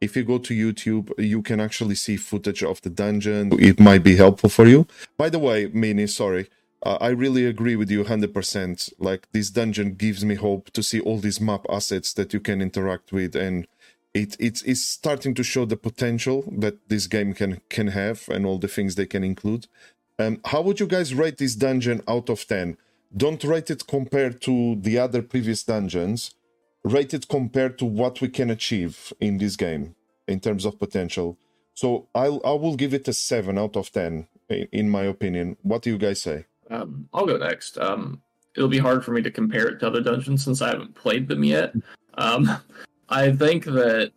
if 0.00 0.16
you 0.16 0.24
go 0.24 0.38
to 0.38 0.54
YouTube, 0.54 1.12
you 1.18 1.42
can 1.42 1.60
actually 1.60 1.94
see 1.94 2.16
footage 2.16 2.62
of 2.62 2.80
the 2.82 2.90
dungeon. 2.90 3.52
It 3.60 3.80
might 3.80 4.02
be 4.02 4.16
helpful 4.16 4.50
for 4.50 4.66
you. 4.66 4.86
By 5.16 5.28
the 5.28 5.38
way, 5.38 5.70
Mini, 5.72 6.06
sorry. 6.06 6.48
Uh, 6.84 6.98
I 7.00 7.08
really 7.08 7.46
agree 7.46 7.76
with 7.76 7.90
you 7.90 8.04
100%. 8.04 8.92
Like, 8.98 9.26
this 9.32 9.50
dungeon 9.50 9.94
gives 9.94 10.24
me 10.24 10.34
hope 10.34 10.70
to 10.72 10.82
see 10.82 11.00
all 11.00 11.18
these 11.18 11.40
map 11.40 11.64
assets 11.70 12.12
that 12.12 12.34
you 12.34 12.40
can 12.40 12.60
interact 12.60 13.10
with 13.10 13.34
and 13.34 13.66
it 14.12 14.36
it's, 14.38 14.62
it's 14.62 14.84
starting 14.84 15.34
to 15.34 15.42
show 15.42 15.64
the 15.64 15.76
potential 15.76 16.44
that 16.58 16.88
this 16.88 17.06
game 17.08 17.34
can 17.34 17.60
can 17.68 17.88
have 17.88 18.28
and 18.28 18.46
all 18.46 18.58
the 18.58 18.68
things 18.68 18.94
they 18.94 19.06
can 19.06 19.24
include. 19.24 19.66
Um, 20.18 20.40
how 20.44 20.62
would 20.62 20.78
you 20.78 20.86
guys 20.86 21.14
rate 21.14 21.38
this 21.38 21.56
dungeon 21.56 22.00
out 22.06 22.30
of 22.30 22.46
ten? 22.46 22.76
Don't 23.14 23.42
rate 23.42 23.70
it 23.70 23.86
compared 23.88 24.40
to 24.42 24.76
the 24.76 24.98
other 24.98 25.20
previous 25.20 25.64
dungeons. 25.64 26.34
Rate 26.84 27.14
it 27.14 27.28
compared 27.28 27.78
to 27.78 27.84
what 27.84 28.20
we 28.20 28.28
can 28.28 28.50
achieve 28.50 29.12
in 29.20 29.38
this 29.38 29.56
game 29.56 29.96
in 30.28 30.38
terms 30.38 30.64
of 30.64 30.78
potential. 30.78 31.36
So 31.74 32.06
I'll 32.14 32.40
I 32.44 32.52
will 32.52 32.76
give 32.76 32.94
it 32.94 33.08
a 33.08 33.12
seven 33.12 33.58
out 33.58 33.76
of 33.76 33.90
ten 33.90 34.28
in 34.48 34.90
my 34.90 35.02
opinion. 35.02 35.56
What 35.62 35.82
do 35.82 35.90
you 35.90 35.98
guys 35.98 36.22
say? 36.22 36.46
Um, 36.70 37.08
I'll 37.12 37.26
go 37.26 37.36
next. 37.36 37.78
Um, 37.78 38.20
it'll 38.56 38.68
be 38.68 38.78
hard 38.78 39.04
for 39.04 39.12
me 39.12 39.22
to 39.22 39.30
compare 39.30 39.68
it 39.68 39.78
to 39.80 39.86
other 39.86 40.00
dungeons 40.00 40.44
since 40.44 40.62
I 40.62 40.68
haven't 40.68 40.94
played 40.94 41.28
them 41.28 41.44
yet. 41.44 41.74
Um, 42.14 42.50
I 43.08 43.32
think 43.32 43.64
that 43.64 44.12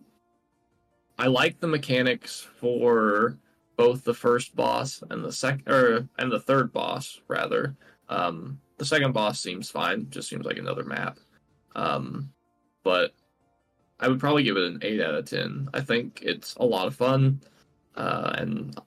I 1.17 1.27
like 1.27 1.59
the 1.59 1.67
mechanics 1.67 2.47
for 2.59 3.37
both 3.75 4.03
the 4.03 4.13
first 4.13 4.55
boss 4.55 5.03
and 5.09 5.23
the 5.23 5.31
second 5.31 5.67
or 5.67 6.07
and 6.17 6.31
the 6.31 6.39
third 6.39 6.71
boss 6.71 7.19
rather. 7.27 7.75
Um, 8.09 8.59
the 8.77 8.85
second 8.85 9.13
boss 9.13 9.39
seems 9.39 9.69
fine, 9.69 10.07
just 10.09 10.29
seems 10.29 10.45
like 10.45 10.57
another 10.57 10.83
map. 10.83 11.19
Um, 11.75 12.31
but 12.83 13.13
I 13.99 14.07
would 14.07 14.19
probably 14.19 14.43
give 14.43 14.57
it 14.57 14.63
an 14.63 14.79
eight 14.81 15.01
out 15.01 15.15
of 15.15 15.25
ten. 15.25 15.69
I 15.73 15.81
think 15.81 16.19
it's 16.21 16.55
a 16.55 16.65
lot 16.65 16.87
of 16.87 16.95
fun, 16.95 17.41
uh, 17.95 18.33
and 18.37 18.79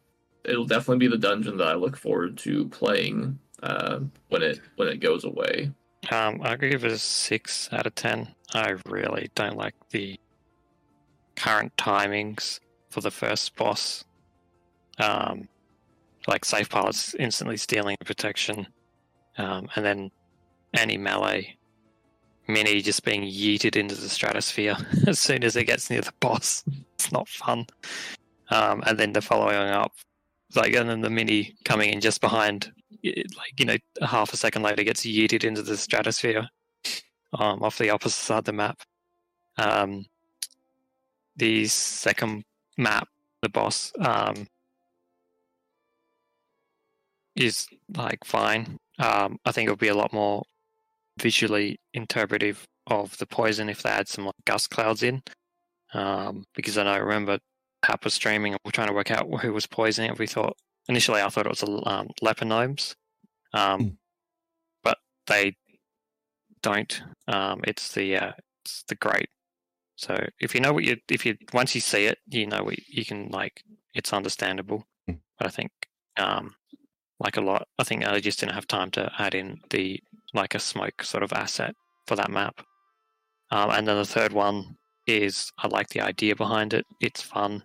it'll 0.44 0.66
definitely 0.66 1.06
be 1.06 1.08
the 1.08 1.18
dungeon 1.18 1.56
that 1.58 1.68
I 1.68 1.74
look 1.74 1.96
forward 1.96 2.38
to 2.38 2.68
playing 2.68 3.38
uh, 3.62 4.00
when 4.28 4.42
it 4.42 4.60
when 4.76 4.88
it 4.88 5.00
goes 5.00 5.24
away. 5.24 5.70
Um, 6.10 6.40
I'll 6.42 6.56
give 6.56 6.84
it 6.84 6.92
a 6.92 6.98
six 6.98 7.68
out 7.72 7.86
of 7.86 7.94
ten. 7.94 8.28
I 8.54 8.76
really 8.86 9.30
don't 9.34 9.56
like 9.56 9.74
the 9.90 10.18
current 11.36 11.76
timings 11.76 12.60
for 12.90 13.00
the 13.00 13.10
first 13.10 13.54
boss. 13.56 14.04
Um, 14.98 15.48
like 16.26 16.44
safe 16.44 16.68
pilots 16.68 17.14
instantly 17.14 17.56
stealing 17.56 17.96
protection, 18.04 18.66
um, 19.38 19.68
and 19.74 19.84
then 19.84 20.10
any 20.74 20.98
melee 20.98 21.56
mini 22.50 22.82
just 22.82 23.04
being 23.04 23.22
yeeted 23.22 23.76
into 23.76 23.94
the 23.94 24.08
stratosphere 24.08 24.76
as 25.06 25.18
soon 25.18 25.44
as 25.44 25.56
it 25.56 25.64
gets 25.64 25.90
near 25.90 26.02
the 26.02 26.12
boss. 26.20 26.64
It's 27.00 27.12
not 27.12 27.30
fun. 27.30 27.66
Um, 28.50 28.82
and 28.86 28.98
then 28.98 29.14
the 29.14 29.22
following 29.22 29.56
up, 29.56 29.94
like, 30.54 30.74
and 30.74 30.88
then 30.88 31.00
the 31.00 31.10
mini 31.10 31.54
coming 31.64 31.92
in 31.92 32.00
just 32.00 32.20
behind, 32.20 32.72
like 33.04 33.58
you 33.58 33.64
know, 33.64 33.76
half 34.02 34.32
a 34.32 34.36
second 34.36 34.62
later 34.62 34.84
gets 34.84 35.04
yeeted 35.04 35.44
into 35.44 35.62
the 35.62 35.76
stratosphere 35.76 36.48
um, 37.38 37.62
off 37.62 37.78
the 37.78 37.90
opposite 37.90 38.18
side 38.18 38.38
of 38.38 38.44
the 38.44 38.52
map. 38.52 38.80
Um, 39.58 40.04
the 41.36 41.66
second 41.66 42.44
map, 42.76 43.08
the 43.42 43.48
boss, 43.48 43.92
um, 44.00 44.46
is 47.36 47.66
like 47.96 48.24
fine. 48.24 48.78
Um, 48.98 49.38
I 49.44 49.52
think 49.52 49.66
it 49.66 49.70
would 49.70 49.78
be 49.78 49.88
a 49.88 49.94
lot 49.94 50.12
more 50.12 50.42
visually 51.18 51.78
interpretive 51.94 52.66
of 52.86 53.16
the 53.18 53.26
poison 53.26 53.68
if 53.68 53.82
they 53.82 53.90
had 53.90 54.08
some 54.08 54.26
like 54.26 54.34
gust 54.44 54.70
clouds 54.70 55.02
in. 55.02 55.22
Um, 55.92 56.44
because 56.54 56.78
I 56.78 56.84
know 56.84 56.92
I 56.92 56.98
remember 56.98 57.38
Hap 57.84 58.04
was 58.04 58.14
streaming 58.14 58.52
and 58.52 58.60
we're 58.64 58.72
trying 58.72 58.88
to 58.88 58.94
work 58.94 59.10
out 59.10 59.26
who 59.40 59.52
was 59.52 59.66
poisoning 59.66 60.10
it. 60.10 60.18
We 60.18 60.26
thought 60.26 60.56
initially 60.88 61.22
I 61.22 61.28
thought 61.28 61.46
it 61.46 61.60
was 61.60 61.64
um, 61.86 62.08
leper 62.20 62.44
gnomes, 62.44 62.94
um, 63.54 63.80
mm. 63.80 63.96
but 64.82 64.98
they 65.26 65.56
don't. 66.62 67.02
Um, 67.28 67.60
it's 67.64 67.92
the 67.92 68.16
uh, 68.16 68.32
it's 68.64 68.84
the 68.88 68.94
great. 68.96 69.28
So 69.96 70.26
if 70.40 70.54
you 70.54 70.60
know 70.60 70.72
what 70.72 70.84
you 70.84 70.96
if 71.08 71.24
you 71.26 71.36
once 71.52 71.74
you 71.74 71.80
see 71.80 72.06
it, 72.06 72.18
you 72.26 72.46
know 72.46 72.64
what 72.64 72.78
you 72.88 73.04
can 73.04 73.28
like. 73.28 73.62
It's 73.94 74.12
understandable. 74.12 74.86
but 75.06 75.46
I 75.46 75.50
think 75.50 75.72
um, 76.16 76.54
like 77.18 77.36
a 77.36 77.40
lot, 77.40 77.66
I 77.78 77.84
think 77.84 78.06
I 78.06 78.20
just 78.20 78.40
didn't 78.40 78.54
have 78.54 78.66
time 78.66 78.90
to 78.92 79.10
add 79.18 79.34
in 79.34 79.60
the 79.70 80.00
like 80.32 80.54
a 80.54 80.60
smoke 80.60 81.02
sort 81.02 81.22
of 81.22 81.32
asset 81.32 81.74
for 82.06 82.16
that 82.16 82.30
map. 82.30 82.62
Um, 83.50 83.70
and 83.70 83.86
then 83.86 83.96
the 83.96 84.04
third 84.04 84.32
one 84.32 84.76
is 85.06 85.50
I 85.58 85.68
like 85.68 85.88
the 85.88 86.00
idea 86.00 86.36
behind 86.36 86.72
it. 86.72 86.84
It's 87.00 87.20
fun. 87.20 87.64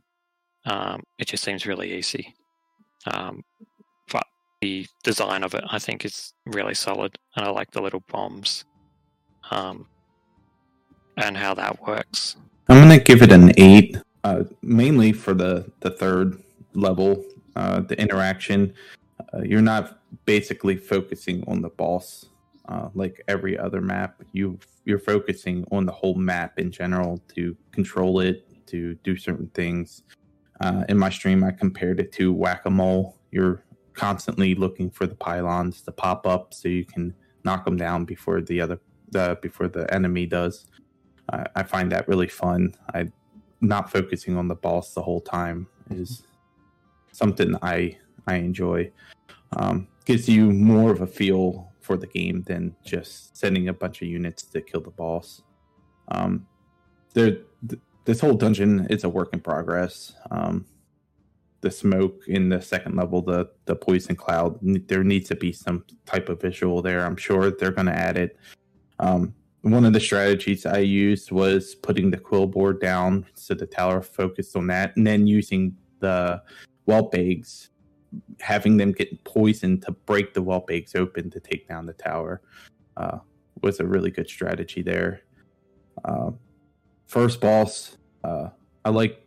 Um, 0.66 1.04
it 1.20 1.28
just 1.28 1.44
seems 1.44 1.66
really 1.66 1.94
easy. 1.94 2.34
Um, 3.12 3.44
but 4.12 4.26
the 4.62 4.88
design 5.04 5.44
of 5.44 5.54
it, 5.54 5.64
I 5.70 5.80
think, 5.80 6.06
is 6.06 6.34
really 6.46 6.74
solid, 6.74 7.18
and 7.36 7.46
I 7.46 7.50
like 7.50 7.72
the 7.72 7.82
little 7.82 8.04
bombs 8.12 8.66
um, 9.52 9.88
and 11.18 11.38
how 11.38 11.54
that 11.54 11.82
works. 11.82 12.38
I'm 12.68 12.82
gonna 12.82 13.00
give 13.00 13.22
it 13.22 13.32
an 13.32 13.52
eight, 13.58 13.98
uh, 14.24 14.44
mainly 14.62 15.12
for 15.12 15.34
the 15.34 15.72
the 15.82 15.92
third 15.92 16.42
level, 16.74 17.24
uh, 17.56 17.82
the 17.82 18.00
interaction. 18.00 18.74
Uh, 19.34 19.42
you're 19.44 19.62
not 19.62 20.02
basically 20.26 20.76
focusing 20.76 21.44
on 21.48 21.62
the 21.62 21.70
boss 21.70 22.26
uh, 22.68 22.90
like 22.94 23.22
every 23.28 23.58
other 23.58 23.82
map. 23.82 24.22
You 24.34 24.60
you're 24.86 25.00
focusing 25.00 25.66
on 25.72 25.86
the 25.86 25.92
whole 25.92 26.16
map 26.16 26.60
in 26.60 26.72
general 26.72 27.22
to 27.36 27.56
control 27.72 28.20
it, 28.20 28.68
to 28.68 28.96
do 29.04 29.18
certain 29.18 29.48
things. 29.54 30.04
Uh, 30.62 30.84
in 30.88 30.98
my 30.98 31.10
stream, 31.10 31.44
I 31.44 31.52
compared 31.52 32.00
it 32.00 32.12
to 32.14 32.34
whack 32.34 32.66
a 32.66 32.70
mole. 32.70 33.18
You're 33.32 33.64
constantly 33.94 34.56
looking 34.56 34.90
for 34.90 35.08
the 35.08 35.16
pylons 35.16 35.82
to 35.82 35.92
pop 35.92 36.26
up 36.28 36.54
so 36.54 36.68
you 36.68 36.86
can 36.86 37.14
knock 37.44 37.66
them 37.66 37.78
down 37.78 38.06
before 38.06 38.42
the 38.42 38.62
other 38.62 38.80
the 39.12 39.38
before 39.42 39.68
the 39.68 39.92
enemy 39.94 40.26
does. 40.26 40.68
I, 41.32 41.46
I 41.56 41.64
find 41.64 41.92
that 41.92 42.08
really 42.08 42.28
fun. 42.28 42.76
I 42.94 43.08
not 43.62 43.92
focusing 43.92 44.38
on 44.38 44.48
the 44.48 44.56
boss 44.56 44.94
the 44.94 45.02
whole 45.02 45.22
time 45.22 45.68
is 45.90 46.24
something 47.12 47.56
I 47.62 47.98
I 48.28 48.36
enjoy. 48.36 48.92
Um, 49.58 49.88
gives 50.06 50.28
you 50.28 50.52
more 50.52 50.92
of 50.92 51.02
a 51.02 51.08
feel 51.08 51.72
for 51.80 51.98
the 51.98 52.08
game 52.08 52.44
than 52.44 52.76
just 52.84 53.38
sending 53.38 53.68
a 53.68 53.74
bunch 53.74 54.02
of 54.02 54.08
units 54.08 54.44
to 54.44 54.62
kill 54.62 54.82
the 54.82 54.92
boss. 54.92 55.44
Um, 56.10 56.48
there, 57.14 57.38
th- 57.68 57.82
this 58.06 58.22
whole 58.22 58.36
dungeon 58.36 58.88
is 58.90 59.04
a 59.04 59.10
work 59.10 59.34
in 59.34 59.40
progress. 59.40 60.14
Um, 60.32 60.66
the 61.62 61.72
smoke 61.72 62.22
in 62.28 62.50
the 62.50 62.62
second 62.62 62.96
level, 62.96 63.22
the 63.22 63.50
the 63.66 63.76
poison 63.76 64.16
cloud, 64.16 64.60
there 64.88 65.04
needs 65.04 65.28
to 65.30 65.36
be 65.36 65.52
some 65.52 65.84
type 66.06 66.30
of 66.30 66.40
visual 66.40 66.82
there. 66.82 67.04
I'm 67.04 67.18
sure 67.18 67.52
they're 67.52 67.72
going 67.72 67.88
to 67.88 67.98
add 67.98 68.18
it. 68.18 68.38
Um, 69.00 69.34
one 69.62 69.84
of 69.84 69.94
the 69.94 70.00
strategies 70.00 70.68
I 70.68 70.78
used 70.78 71.32
was 71.32 71.74
putting 71.74 72.12
the 72.12 72.18
Quillboar 72.18 72.80
down 72.80 73.26
so 73.34 73.56
the 73.56 73.66
tower 73.66 74.02
focused 74.04 74.56
on 74.56 74.68
that, 74.68 74.96
and 74.96 75.08
then 75.08 75.26
using 75.26 75.76
the 76.00 76.44
whelp 76.86 77.16
eggs, 77.16 77.72
having 78.40 78.78
them 78.78 78.92
get 78.92 79.24
poisoned 79.24 79.82
to 79.84 79.92
break 79.92 80.36
the 80.36 80.42
whelp 80.44 80.70
eggs 80.70 80.94
open 80.94 81.32
to 81.32 81.40
take 81.40 81.68
down 81.68 81.88
the 81.88 81.94
tower 81.94 82.44
uh, 82.98 83.18
was 83.64 83.80
a 83.80 83.86
really 83.86 84.12
good 84.12 84.30
strategy 84.30 84.84
there. 84.84 85.22
Uh, 86.04 86.30
first 87.08 87.42
boss, 87.42 87.98
uh, 88.24 88.50
I 88.84 88.90
like 88.90 89.26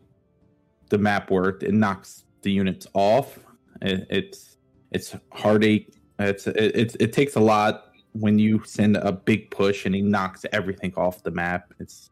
the 0.89 0.99
map 0.99 1.31
worked. 1.31 1.63
It 1.63 1.75
knocks 1.75 2.25
the 2.43 2.53
units 2.53 2.87
off. 2.95 3.39
It, 3.83 4.07
it's 4.11 4.57
it's 4.91 5.15
heartache. 5.33 5.95
It's 6.19 6.47
it, 6.47 6.57
it, 6.57 6.97
it 7.01 7.13
takes 7.13 7.37
a 7.37 7.41
lot 7.41 7.93
when 8.13 8.39
you 8.39 8.63
send 8.65 8.97
a 8.97 9.13
big 9.13 9.51
push 9.51 9.87
and 9.87 9.95
he 9.95 10.03
knocks 10.03 10.45
everything 10.53 10.93
off 10.97 11.23
the 11.23 11.31
map. 11.31 11.73
It's 11.79 12.11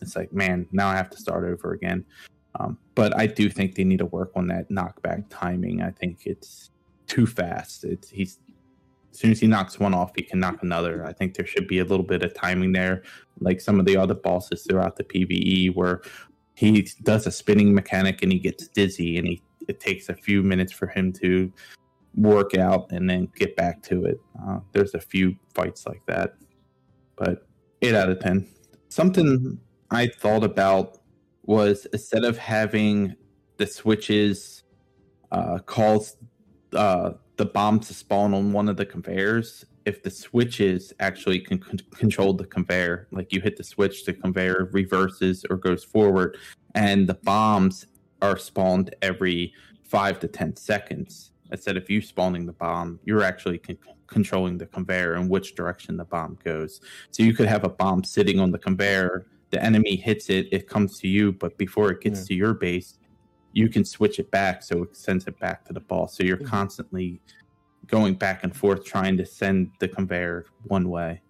it's 0.00 0.14
like 0.16 0.32
man, 0.32 0.66
now 0.72 0.88
I 0.88 0.96
have 0.96 1.10
to 1.10 1.16
start 1.16 1.44
over 1.44 1.72
again. 1.72 2.04
Um, 2.54 2.78
but 2.94 3.16
I 3.16 3.26
do 3.26 3.48
think 3.48 3.74
they 3.74 3.84
need 3.84 3.98
to 3.98 4.06
work 4.06 4.32
on 4.34 4.48
that 4.48 4.68
knockback 4.70 5.24
timing. 5.28 5.82
I 5.82 5.90
think 5.90 6.26
it's 6.26 6.70
too 7.06 7.26
fast. 7.26 7.84
It's 7.84 8.10
he's 8.10 8.38
as 9.18 9.22
soon 9.22 9.32
as 9.32 9.40
he 9.40 9.48
knocks 9.48 9.80
one 9.80 9.94
off, 9.94 10.12
he 10.14 10.22
can 10.22 10.38
knock 10.38 10.62
another. 10.62 11.04
I 11.04 11.12
think 11.12 11.34
there 11.34 11.44
should 11.44 11.66
be 11.66 11.80
a 11.80 11.84
little 11.84 12.06
bit 12.06 12.22
of 12.22 12.34
timing 12.34 12.70
there, 12.70 13.02
like 13.40 13.60
some 13.60 13.80
of 13.80 13.84
the 13.84 13.96
other 13.96 14.14
bosses 14.14 14.62
throughout 14.62 14.94
the 14.94 15.02
PVE, 15.02 15.74
where 15.74 16.02
he 16.54 16.88
does 17.02 17.26
a 17.26 17.32
spinning 17.32 17.74
mechanic 17.74 18.22
and 18.22 18.30
he 18.30 18.38
gets 18.38 18.68
dizzy, 18.68 19.18
and 19.18 19.26
he 19.26 19.42
it 19.66 19.80
takes 19.80 20.08
a 20.08 20.14
few 20.14 20.44
minutes 20.44 20.70
for 20.70 20.86
him 20.86 21.12
to 21.14 21.52
work 22.14 22.54
out 22.54 22.92
and 22.92 23.10
then 23.10 23.28
get 23.34 23.56
back 23.56 23.82
to 23.82 24.04
it. 24.04 24.20
Uh, 24.40 24.60
there's 24.70 24.94
a 24.94 25.00
few 25.00 25.34
fights 25.52 25.84
like 25.84 26.02
that, 26.06 26.34
but 27.16 27.44
eight 27.82 27.96
out 27.96 28.08
of 28.08 28.20
ten. 28.20 28.46
Something 28.88 29.58
I 29.90 30.06
thought 30.06 30.44
about 30.44 30.98
was 31.42 31.88
instead 31.92 32.22
of 32.22 32.38
having 32.38 33.16
the 33.56 33.66
switches 33.66 34.62
uh, 35.32 35.58
cause 35.66 36.16
uh, 36.72 37.14
the 37.38 37.46
bombs 37.46 37.86
to 37.86 37.94
spawn 37.94 38.34
on 38.34 38.52
one 38.52 38.68
of 38.68 38.76
the 38.76 38.84
conveyors, 38.84 39.64
if 39.86 40.02
the 40.02 40.10
switches 40.10 40.92
actually 41.00 41.38
can 41.38 41.58
con- 41.58 41.78
control 41.94 42.34
the 42.34 42.44
conveyor, 42.44 43.06
like 43.12 43.32
you 43.32 43.40
hit 43.40 43.56
the 43.56 43.64
switch, 43.64 44.04
the 44.04 44.12
conveyor 44.12 44.68
reverses 44.72 45.46
or 45.48 45.56
goes 45.56 45.82
forward, 45.84 46.36
and 46.74 47.08
the 47.08 47.14
bombs 47.14 47.86
are 48.20 48.36
spawned 48.36 48.94
every 49.02 49.54
five 49.84 50.18
to 50.18 50.28
ten 50.28 50.54
seconds. 50.56 51.30
Instead 51.52 51.76
of 51.78 51.88
you 51.88 52.02
spawning 52.02 52.44
the 52.44 52.52
bomb, 52.52 52.98
you're 53.04 53.22
actually 53.22 53.58
con- 53.58 53.78
controlling 54.08 54.58
the 54.58 54.66
conveyor 54.66 55.14
and 55.14 55.30
which 55.30 55.54
direction 55.54 55.96
the 55.96 56.04
bomb 56.04 56.36
goes. 56.44 56.80
So 57.12 57.22
you 57.22 57.32
could 57.32 57.46
have 57.46 57.64
a 57.64 57.68
bomb 57.68 58.02
sitting 58.04 58.40
on 58.40 58.50
the 58.50 58.58
conveyor. 58.58 59.26
The 59.50 59.62
enemy 59.64 59.94
hits 59.96 60.28
it, 60.28 60.48
it 60.52 60.68
comes 60.68 60.98
to 60.98 61.08
you, 61.08 61.32
but 61.32 61.56
before 61.56 61.90
it 61.92 62.00
gets 62.02 62.20
Yeah. 62.22 62.26
to 62.26 62.34
your 62.34 62.54
base, 62.54 62.97
you 63.58 63.68
can 63.68 63.84
switch 63.84 64.16
it 64.22 64.30
back 64.30 64.62
so 64.62 64.82
it 64.84 64.96
sends 64.96 65.26
it 65.26 65.36
back 65.40 65.64
to 65.66 65.72
the 65.72 65.80
ball. 65.90 66.06
So 66.08 66.22
you're 66.22 66.36
Mhm. 66.44 66.46
constantly 66.58 67.20
going 67.86 68.14
back 68.14 68.44
and 68.44 68.54
forth 68.54 68.84
trying 68.84 69.16
to 69.16 69.26
send 69.26 69.70
the 69.80 69.88
conveyor 69.88 70.46
one 70.76 70.88
way. 70.88 71.20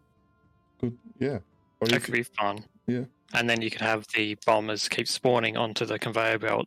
Good. 0.80 0.96
Yeah. 1.18 1.38
Or 1.80 1.86
That 1.88 1.96
if 1.96 2.04
could 2.04 2.14
be 2.14 2.24
fun. 2.24 2.64
Yeah. 2.86 3.04
And 3.34 3.48
then 3.48 3.62
you 3.62 3.70
could 3.70 3.80
have 3.92 4.06
the 4.14 4.36
bombers 4.46 4.88
keep 4.88 5.08
spawning 5.08 5.56
onto 5.56 5.84
the 5.86 5.98
conveyor 5.98 6.38
belt. 6.38 6.66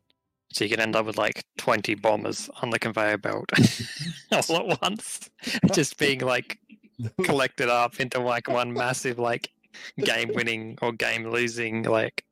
So 0.54 0.64
you 0.66 0.70
could 0.70 0.80
end 0.80 0.96
up 0.96 1.06
with 1.06 1.18
like 1.18 1.44
20 1.58 1.96
bombers 1.96 2.50
on 2.62 2.70
the 2.72 2.80
conveyor 2.80 3.18
belt 3.20 3.50
all 4.50 4.72
at 4.72 4.82
once, 4.82 5.30
just 5.74 5.98
being 5.98 6.20
like 6.22 6.60
collected 7.24 7.70
up 7.70 8.00
into 8.00 8.20
like 8.20 8.48
one 8.50 8.74
massive 8.74 9.18
like 9.20 9.50
game 10.00 10.32
winning 10.34 10.78
or 10.82 10.92
game 10.92 11.24
losing 11.30 11.84
like 11.84 12.24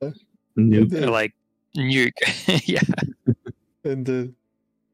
Nuke. 0.58 0.92
Yeah. 0.92 1.06
like 1.06 1.32
nuke. 1.76 2.12
yeah. 2.74 2.80
And 3.90 4.06
the 4.06 4.32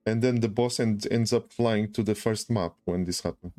and 0.07 0.23
then 0.23 0.41
the 0.41 0.49
boss 0.49 0.79
end, 0.81 1.07
ends 1.11 1.33
up 1.33 1.53
flying 1.53 1.93
to 1.93 2.03
the 2.03 2.15
first 2.15 2.51
map 2.51 2.75
when 2.85 3.05
this 3.05 3.23
happened. 3.23 3.53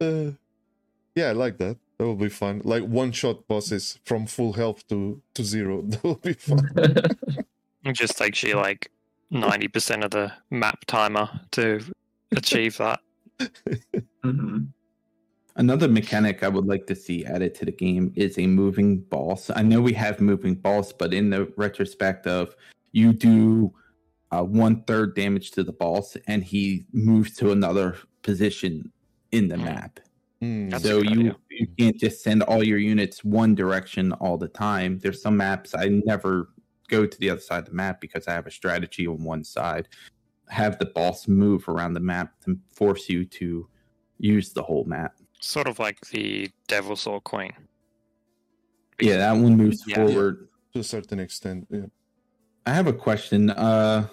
Uh, 0.00 0.30
yeah, 1.14 1.28
I 1.28 1.32
like 1.32 1.58
that. 1.58 1.76
That 1.98 2.04
will 2.04 2.16
be 2.16 2.28
fun. 2.28 2.62
Like 2.64 2.84
one 2.84 3.12
shot 3.12 3.46
bosses 3.46 3.98
from 4.04 4.26
full 4.26 4.54
health 4.54 4.86
to 4.88 5.20
to 5.34 5.44
zero. 5.44 5.82
That 5.88 6.04
will 6.04 6.14
be 6.16 6.32
fun. 6.34 6.68
It 7.84 7.92
just 7.92 8.18
takes 8.18 8.42
you 8.42 8.56
like 8.56 8.90
90% 9.32 10.04
of 10.04 10.10
the 10.10 10.32
map 10.50 10.84
timer 10.86 11.28
to 11.52 11.80
achieve 12.36 12.78
that. 12.78 13.00
Mhm. 14.24 14.68
Another 15.58 15.88
mechanic 15.88 16.42
I 16.42 16.48
would 16.48 16.66
like 16.66 16.86
to 16.88 16.94
see 16.94 17.24
added 17.24 17.54
to 17.56 17.64
the 17.64 17.72
game 17.72 18.12
is 18.14 18.38
a 18.38 18.46
moving 18.46 19.00
boss. 19.00 19.50
I 19.54 19.62
know 19.62 19.80
we 19.80 19.94
have 19.94 20.20
moving 20.20 20.54
boss, 20.54 20.92
but 20.92 21.14
in 21.14 21.30
the 21.30 21.50
retrospect 21.56 22.26
of 22.26 22.54
you 22.92 23.12
do 23.14 23.72
uh, 24.32 24.42
one 24.42 24.82
third 24.84 25.14
damage 25.14 25.52
to 25.52 25.62
the 25.64 25.72
boss, 25.72 26.16
and 26.26 26.42
he 26.44 26.84
moves 26.92 27.34
to 27.36 27.52
another 27.52 27.96
position 28.22 28.90
in 29.32 29.48
the 29.48 29.56
Mm. 29.56 29.64
map. 29.64 30.00
Hmm, 30.42 30.68
That's 30.68 30.84
a 30.84 30.88
so 30.88 31.02
you 31.02 31.20
idea. 31.20 31.36
you 31.48 31.66
can't 31.78 31.96
just 31.96 32.22
send 32.22 32.42
all 32.42 32.62
your 32.62 32.76
units 32.78 33.24
one 33.24 33.54
direction 33.54 34.12
all 34.12 34.36
the 34.36 34.48
time. 34.48 34.98
There's 34.98 35.22
some 35.22 35.36
maps 35.38 35.74
I 35.74 35.88
never 36.04 36.50
go 36.88 37.06
to 37.06 37.18
the 37.18 37.30
other 37.30 37.40
side 37.40 37.60
of 37.60 37.66
the 37.66 37.74
map 37.74 38.00
because 38.02 38.28
I 38.28 38.32
have 38.34 38.46
a 38.46 38.50
strategy 38.50 39.06
on 39.06 39.24
one 39.24 39.42
side. 39.44 39.88
Have 40.48 40.78
the 40.78 40.84
boss 40.86 41.26
move 41.28 41.66
around 41.68 41.94
the 41.94 42.00
map 42.00 42.34
to 42.44 42.58
force 42.72 43.08
you 43.08 43.24
to 43.24 43.68
use 44.18 44.52
the 44.52 44.62
whole 44.62 44.84
map. 44.84 45.14
Sort 45.46 45.68
of 45.68 45.78
like 45.78 46.00
the 46.10 46.50
Devil 46.66 46.96
Saw 46.96 47.20
Queen. 47.20 47.52
Yeah, 49.00 49.18
that 49.18 49.32
one 49.32 49.56
moves 49.56 49.84
Yeah. 49.86 49.94
forward. 49.94 50.48
to 50.72 50.80
a 50.80 50.84
certain 50.84 51.20
extent. 51.20 51.66
Yeah. 51.70 51.86
I 52.66 52.74
have 52.74 52.86
a 52.86 52.92
question. 52.92 53.48
Uh, 53.48 54.08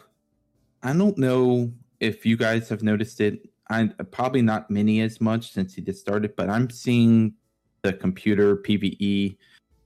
I 0.82 0.93
don't 0.93 1.17
know 1.17 1.74
if 2.00 2.26
you 2.26 2.38
guys 2.38 2.69
have 2.69 2.84
noticed 2.84 3.19
it. 3.19 3.50
I 3.69 3.88
probably 4.12 4.41
not 4.43 4.69
many 4.69 5.02
as 5.02 5.19
much 5.19 5.52
since 5.52 5.74
he 5.74 5.82
just 5.82 6.00
started, 6.00 6.36
but 6.38 6.50
I'm 6.50 6.69
seeing 6.69 7.34
the 7.82 7.91
computer 7.91 8.56
PVE 8.56 9.38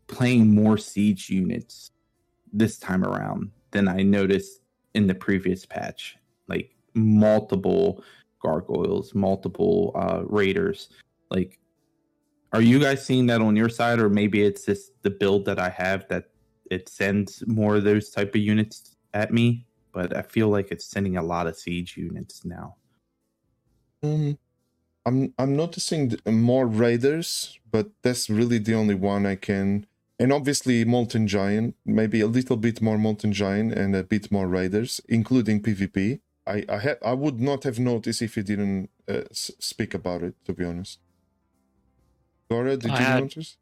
playing 0.08 0.54
more 0.54 0.78
siege 0.78 1.30
units 1.32 1.90
this 2.54 2.78
time 2.78 3.04
around 3.04 3.50
than 3.72 3.88
I 3.88 4.04
noticed 4.04 4.62
in 4.94 5.08
the 5.08 5.16
previous 5.16 5.66
patch. 5.66 6.18
Like 6.48 6.76
multiple 6.94 8.04
gargoyles, 8.40 9.16
multiple 9.16 9.94
uh, 9.96 10.22
raiders. 10.28 10.90
Like, 11.30 11.60
are 12.54 12.62
you 12.62 12.80
guys 12.80 13.06
seeing 13.06 13.26
that 13.28 13.42
on 13.42 13.56
your 13.56 13.70
side, 13.70 14.00
or 14.00 14.10
maybe 14.10 14.44
it's 14.44 14.66
just 14.66 14.92
the 15.04 15.10
build 15.10 15.46
that 15.46 15.60
I 15.60 15.70
have 15.70 16.08
that 16.10 16.26
it 16.72 16.90
sends 16.90 17.46
more 17.48 17.76
of 17.78 17.84
those 17.84 18.10
type 18.10 18.36
of 18.36 18.42
units 18.42 18.96
at 19.14 19.32
me, 19.34 19.66
but 19.94 20.16
I 20.16 20.22
feel 20.22 20.50
like 20.50 20.72
it's 20.72 20.86
sending 20.86 21.18
a 21.18 21.24
lot 21.24 21.48
of 21.48 21.58
siege 21.58 21.98
units 21.98 22.46
now. 22.46 22.76
Um, 24.04 24.38
I'm 25.06 25.34
I'm 25.38 25.56
noticing 25.56 26.18
more 26.28 26.68
raiders, 26.68 27.60
but 27.72 27.92
that's 28.04 28.30
really 28.30 28.60
the 28.60 28.76
only 28.76 28.96
one 28.96 29.26
I 29.26 29.36
can. 29.36 29.88
And 30.20 30.34
obviously, 30.34 30.84
molten 30.84 31.28
giant, 31.28 31.76
maybe 31.86 32.22
a 32.22 32.28
little 32.28 32.58
bit 32.58 32.82
more 32.82 32.98
molten 32.98 33.32
giant 33.34 33.74
and 33.74 33.96
a 33.96 34.04
bit 34.04 34.32
more 34.32 34.48
raiders, 34.48 35.00
including 35.08 35.62
PvP. 35.62 36.20
I 36.46 36.66
I, 36.70 36.78
ha- 36.78 37.02
I 37.04 37.14
would 37.14 37.40
not 37.40 37.64
have 37.64 37.80
noticed 37.80 38.22
if 38.22 38.36
you 38.38 38.44
didn't 38.44 38.90
uh, 39.08 39.24
s- 39.32 39.52
speak 39.60 39.94
about 39.94 40.24
it. 40.24 40.36
To 40.46 40.54
be 40.54 40.66
honest, 40.66 41.00
Did 42.50 42.86
I 42.92 43.00
you 43.00 43.06
had- 43.06 43.24
notice? 43.24 43.58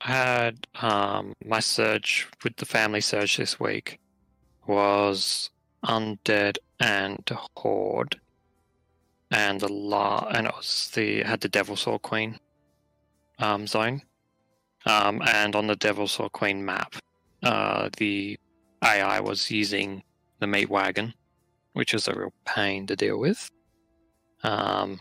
I 0.00 0.12
had 0.12 0.66
um, 0.80 1.34
my 1.44 1.58
search 1.58 2.28
with 2.44 2.56
the 2.56 2.64
family 2.64 3.00
search 3.00 3.36
this 3.36 3.58
week 3.58 3.98
was 4.64 5.50
undead 5.84 6.58
and 6.78 7.28
horde, 7.56 8.20
and 9.32 9.60
the 9.60 9.72
la 9.72 10.28
and 10.32 10.46
it 10.46 10.54
was 10.54 10.90
the 10.94 11.24
had 11.24 11.40
the 11.40 11.48
devil 11.48 11.74
saw 11.74 11.98
queen 11.98 12.38
um, 13.40 13.66
zone, 13.66 14.02
um, 14.86 15.20
and 15.26 15.56
on 15.56 15.66
the 15.66 15.74
devil 15.74 16.06
saw 16.06 16.28
queen 16.28 16.64
map, 16.64 16.94
uh, 17.42 17.88
the 17.96 18.38
AI 18.84 19.18
was 19.18 19.50
using 19.50 20.04
the 20.38 20.46
meat 20.46 20.70
wagon, 20.70 21.12
which 21.72 21.92
is 21.92 22.06
a 22.06 22.14
real 22.14 22.32
pain 22.44 22.86
to 22.86 22.94
deal 22.94 23.18
with, 23.18 23.50
um, 24.44 25.00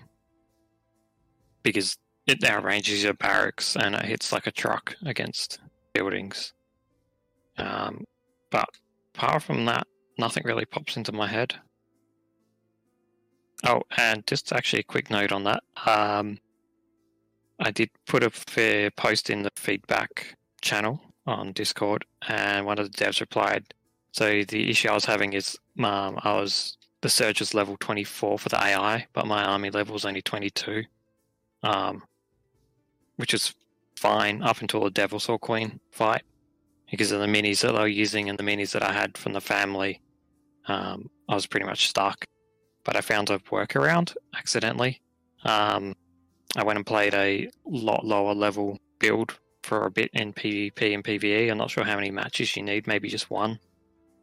because 1.61 1.97
it 2.27 2.41
now 2.41 2.59
outranges 2.59 3.03
your 3.03 3.13
barracks 3.13 3.75
and 3.75 3.95
it 3.95 4.05
hits 4.05 4.31
like 4.31 4.47
a 4.47 4.51
truck 4.51 4.95
against 5.05 5.59
buildings. 5.93 6.53
Um, 7.57 8.03
but 8.51 8.67
apart 9.15 9.43
from 9.43 9.65
that, 9.65 9.87
nothing 10.17 10.43
really 10.45 10.65
pops 10.65 10.97
into 10.97 11.11
my 11.11 11.27
head. 11.27 11.55
Oh, 13.65 13.81
and 13.95 14.25
just 14.27 14.53
actually 14.53 14.81
a 14.81 14.83
quick 14.83 15.09
note 15.09 15.31
on 15.31 15.43
that. 15.45 15.63
Um, 15.85 16.39
I 17.59 17.71
did 17.71 17.89
put 18.05 18.23
a 18.23 18.29
fair 18.29 18.91
post 18.91 19.29
in 19.29 19.41
the 19.41 19.51
feedback 19.55 20.35
channel 20.61 21.01
on 21.25 21.53
Discord, 21.53 22.05
and 22.27 22.65
one 22.65 22.77
of 22.77 22.91
the 22.91 22.97
devs 22.97 23.19
replied. 23.19 23.73
So 24.11 24.43
the 24.43 24.69
issue 24.69 24.89
I 24.89 24.93
was 24.93 25.05
having 25.05 25.33
is, 25.33 25.57
um, 25.79 26.19
I 26.23 26.33
was 26.33 26.77
the 27.01 27.09
surge 27.09 27.39
was 27.39 27.53
level 27.53 27.77
24 27.79 28.39
for 28.39 28.49
the 28.49 28.63
AI, 28.63 29.07
but 29.13 29.27
my 29.27 29.43
army 29.43 29.69
level 29.69 29.93
was 29.93 30.05
only 30.05 30.21
22. 30.21 30.83
Um, 31.63 32.03
which 33.17 33.33
is 33.33 33.53
fine 33.95 34.41
up 34.41 34.61
until 34.61 34.83
the 34.83 34.89
Devil 34.89 35.19
Saw 35.19 35.37
Queen 35.37 35.79
fight 35.91 36.23
because 36.89 37.11
of 37.11 37.19
the 37.19 37.27
minis 37.27 37.61
that 37.61 37.73
they 37.73 37.79
were 37.79 37.87
using 37.87 38.29
and 38.29 38.37
the 38.39 38.43
minis 38.43 38.71
that 38.71 38.83
I 38.83 38.93
had 38.93 39.17
from 39.17 39.33
the 39.33 39.41
family. 39.41 40.01
Um, 40.67 41.09
I 41.27 41.35
was 41.35 41.47
pretty 41.47 41.65
much 41.65 41.87
stuck, 41.87 42.25
but 42.83 42.95
I 42.95 43.01
found 43.01 43.29
a 43.29 43.39
workaround 43.39 44.15
accidentally. 44.35 45.01
Um, 45.43 45.95
I 46.55 46.63
went 46.63 46.77
and 46.77 46.85
played 46.85 47.13
a 47.13 47.49
lot 47.65 48.05
lower 48.05 48.33
level 48.33 48.79
build 48.99 49.37
for 49.63 49.85
a 49.85 49.91
bit 49.91 50.09
in 50.13 50.33
PvP 50.33 50.93
and 50.93 51.03
PvE. 51.03 51.51
I'm 51.51 51.57
not 51.57 51.69
sure 51.69 51.83
how 51.83 51.95
many 51.95 52.11
matches 52.11 52.55
you 52.55 52.63
need, 52.63 52.87
maybe 52.87 53.09
just 53.09 53.29
one. 53.29 53.59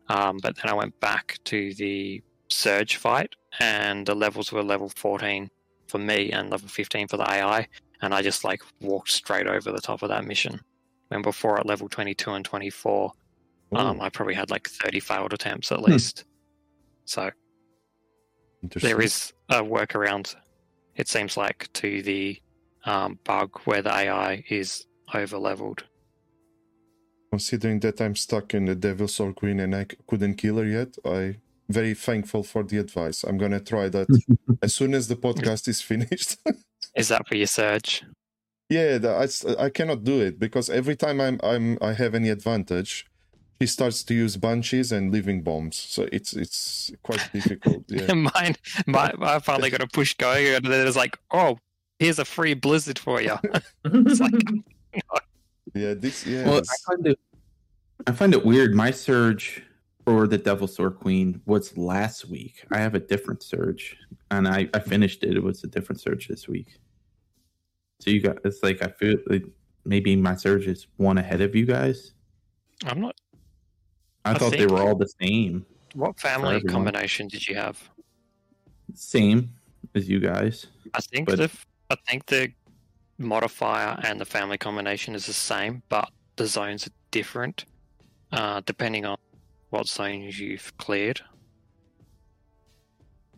Um, 0.08 0.38
but 0.42 0.56
then 0.56 0.70
I 0.70 0.74
went 0.74 0.98
back 1.00 1.38
to 1.44 1.74
the 1.74 2.22
Surge 2.48 2.96
fight, 2.96 3.34
and 3.58 4.06
the 4.06 4.14
levels 4.14 4.52
were 4.52 4.62
level 4.62 4.88
14 4.88 5.50
for 5.94 5.98
me 5.98 6.32
and 6.32 6.50
level 6.50 6.68
15 6.68 7.06
for 7.06 7.16
the 7.18 7.30
AI 7.30 7.68
and 8.02 8.12
I 8.12 8.20
just 8.20 8.42
like 8.42 8.62
walked 8.80 9.12
straight 9.12 9.46
over 9.46 9.70
the 9.70 9.80
top 9.80 10.02
of 10.02 10.08
that 10.08 10.24
mission. 10.24 10.60
When 11.06 11.22
before 11.22 11.60
at 11.60 11.66
level 11.66 11.88
22 11.88 12.32
and 12.32 12.44
24, 12.44 13.12
um, 13.76 14.00
I 14.00 14.08
probably 14.08 14.34
had 14.34 14.50
like 14.50 14.68
30 14.68 14.98
failed 14.98 15.32
attempts 15.32 15.70
at 15.70 15.82
least. 15.82 16.24
So 17.04 17.30
there 18.64 19.00
is 19.00 19.32
a 19.48 19.62
workaround, 19.62 20.34
it 20.96 21.06
seems 21.06 21.36
like, 21.36 21.72
to 21.74 22.02
the 22.02 22.42
um, 22.84 23.20
bug 23.22 23.60
where 23.64 23.82
the 23.82 23.94
AI 23.94 24.42
is 24.48 24.86
over 25.14 25.38
leveled. 25.38 25.84
Considering 27.30 27.78
that 27.80 28.00
I'm 28.00 28.16
stuck 28.16 28.52
in 28.52 28.64
the 28.64 28.74
Devil's 28.74 29.14
Soul 29.14 29.32
Queen 29.32 29.60
and 29.60 29.76
I 29.76 29.86
couldn't 30.08 30.34
kill 30.34 30.56
her 30.56 30.66
yet, 30.66 30.96
I 31.04 31.36
very 31.68 31.94
thankful 31.94 32.42
for 32.42 32.62
the 32.62 32.78
advice. 32.78 33.24
I'm 33.24 33.38
gonna 33.38 33.60
try 33.60 33.88
that 33.88 34.06
as 34.62 34.74
soon 34.74 34.94
as 34.94 35.08
the 35.08 35.16
podcast 35.16 35.68
is 35.68 35.80
finished. 35.80 36.36
Is 36.96 37.08
that 37.08 37.26
for 37.26 37.34
your 37.34 37.48
surge? 37.48 38.04
yeah, 38.70 38.98
I, 39.02 39.06
I, 39.08 39.22
s- 39.24 39.44
I 39.58 39.68
cannot 39.68 40.04
do 40.04 40.20
it 40.20 40.38
because 40.38 40.70
every 40.70 40.94
time 40.94 41.20
I'm 41.20 41.40
I'm 41.42 41.76
I 41.82 41.92
have 41.94 42.14
any 42.14 42.28
advantage, 42.28 43.04
he 43.58 43.66
starts 43.66 44.04
to 44.04 44.14
use 44.14 44.36
bunches 44.36 44.92
and 44.92 45.10
living 45.10 45.42
bombs. 45.42 45.76
So 45.76 46.06
it's 46.12 46.34
it's 46.34 46.92
quite 47.02 47.28
difficult. 47.32 47.82
Yeah. 47.88 48.14
Mine, 48.14 48.54
my, 48.86 49.12
I 49.20 49.40
finally 49.40 49.70
got 49.70 49.80
a 49.82 49.88
push 49.88 50.14
going, 50.14 50.46
and 50.54 50.64
then 50.66 50.86
it's 50.86 50.96
like, 50.96 51.18
oh, 51.32 51.58
here's 51.98 52.20
a 52.20 52.24
free 52.24 52.54
blizzard 52.54 52.98
for 52.98 53.20
you. 53.20 53.36
it's 53.84 54.20
like, 54.20 54.32
Yeah, 55.74 55.94
this 55.94 56.24
yeah. 56.24 56.46
Well, 56.46 56.60
I 56.60 56.76
find 56.94 57.06
it, 57.08 57.18
I 58.06 58.12
find 58.12 58.32
it 58.34 58.46
weird. 58.46 58.72
My 58.74 58.92
surge 58.92 59.63
for 60.04 60.26
the 60.26 60.38
Devil 60.38 60.66
Sword 60.66 60.98
Queen 60.98 61.40
was 61.46 61.76
last 61.76 62.26
week. 62.28 62.64
I 62.70 62.78
have 62.78 62.94
a 62.94 63.00
different 63.00 63.42
surge, 63.42 63.96
and 64.30 64.46
I, 64.46 64.68
I 64.74 64.78
finished 64.80 65.22
it. 65.24 65.36
It 65.36 65.42
was 65.42 65.64
a 65.64 65.66
different 65.66 66.00
surge 66.00 66.28
this 66.28 66.46
week. 66.48 66.78
So 68.00 68.10
you 68.10 68.20
got 68.20 68.38
it's 68.44 68.62
like 68.62 68.82
I 68.82 68.88
feel 68.88 69.16
like 69.26 69.44
maybe 69.84 70.14
my 70.16 70.36
surge 70.36 70.66
is 70.66 70.86
one 70.96 71.18
ahead 71.18 71.40
of 71.40 71.54
you 71.54 71.64
guys. 71.64 72.12
I'm 72.84 73.00
not. 73.00 73.14
I, 74.24 74.32
I 74.32 74.38
thought 74.38 74.52
they 74.52 74.66
were 74.66 74.80
all 74.80 74.94
the 74.94 75.08
same, 75.20 75.66
What 75.94 76.18
family 76.18 76.60
combination 76.62 77.28
did 77.28 77.46
you 77.46 77.54
have? 77.56 77.78
same 78.94 79.50
as 79.94 80.08
you 80.08 80.20
guys. 80.20 80.66
I 80.94 81.00
think 81.00 81.28
But- 81.28 81.38
the 81.38 81.50
I 81.90 81.96
think 82.08 82.26
the 82.26 82.52
modifier 83.18 83.98
and 84.04 84.20
the 84.20 84.24
family 84.24 84.58
combination 84.58 85.14
is 85.14 85.26
the 85.26 85.32
same, 85.32 85.82
but 85.88 86.10
the 86.36 86.46
zones 86.46 86.86
are 86.86 86.90
different 87.10 87.64
uh, 88.32 88.60
depending 88.66 89.04
on 89.04 89.16
what 89.74 89.88
zones 89.88 90.38
you've 90.38 90.72
cleared. 90.78 91.20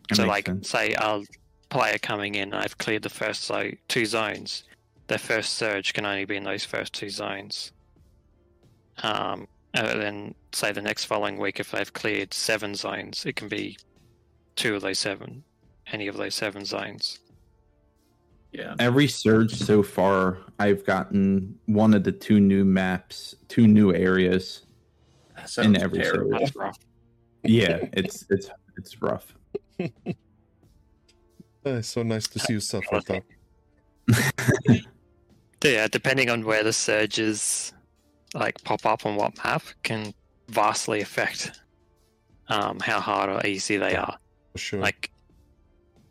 That 0.09 0.15
so, 0.15 0.25
like, 0.25 0.45
sense. 0.45 0.69
say 0.69 0.93
a 0.97 1.21
player 1.69 1.97
coming 1.97 2.35
in, 2.35 2.53
I've 2.53 2.77
cleared 2.77 3.03
the 3.03 3.09
first 3.09 3.43
so 3.43 3.71
two 3.87 4.05
zones. 4.05 4.63
Their 5.07 5.17
first 5.17 5.53
surge 5.55 5.93
can 5.93 6.05
only 6.05 6.25
be 6.25 6.37
in 6.37 6.43
those 6.43 6.63
first 6.63 6.93
two 6.93 7.09
zones. 7.09 7.71
Um, 9.03 9.47
and 9.73 10.01
then, 10.01 10.35
say 10.53 10.71
the 10.71 10.81
next 10.81 11.05
following 11.05 11.37
week, 11.37 11.59
if 11.59 11.71
they've 11.71 11.91
cleared 11.93 12.33
seven 12.33 12.75
zones, 12.75 13.25
it 13.25 13.35
can 13.35 13.47
be 13.47 13.77
two 14.55 14.75
of 14.75 14.81
those 14.81 14.99
seven, 14.99 15.43
any 15.91 16.07
of 16.07 16.17
those 16.17 16.35
seven 16.35 16.65
zones. 16.65 17.19
yeah. 18.51 18.75
Every 18.79 19.07
surge 19.07 19.53
so 19.55 19.83
far, 19.83 20.39
I've 20.59 20.85
gotten 20.85 21.57
one 21.65 21.93
of 21.93 22.03
the 22.03 22.11
two 22.11 22.39
new 22.39 22.63
maps, 22.65 23.35
two 23.49 23.67
new 23.67 23.93
areas. 23.93 24.66
That 25.37 25.49
sounds 25.49 25.81
every 25.81 25.99
terrible. 26.01 26.31
server. 26.31 26.39
That's 26.39 26.55
rough. 26.55 26.77
Yeah, 27.43 27.79
it's 27.93 28.25
it's 28.29 28.49
it's 28.77 29.01
rough. 29.01 29.33
uh, 31.65 31.81
so 31.81 32.03
nice 32.03 32.27
to 32.27 32.39
see 32.39 32.53
you 32.53 32.59
suffer. 32.59 32.99
Top. 32.99 33.23
Yeah, 35.63 35.87
depending 35.87 36.29
on 36.29 36.45
where 36.45 36.63
the 36.63 36.71
surges 36.71 37.73
like 38.33 38.63
pop 38.63 38.85
up 38.85 39.05
on 39.05 39.15
what 39.15 39.35
map 39.43 39.63
can 39.83 40.13
vastly 40.49 41.01
affect 41.01 41.59
um, 42.49 42.79
how 42.79 42.99
hard 42.99 43.29
or 43.29 43.45
easy 43.45 43.77
they 43.77 43.95
are. 43.95 44.17
For 44.53 44.57
sure. 44.59 44.79
Like, 44.79 45.09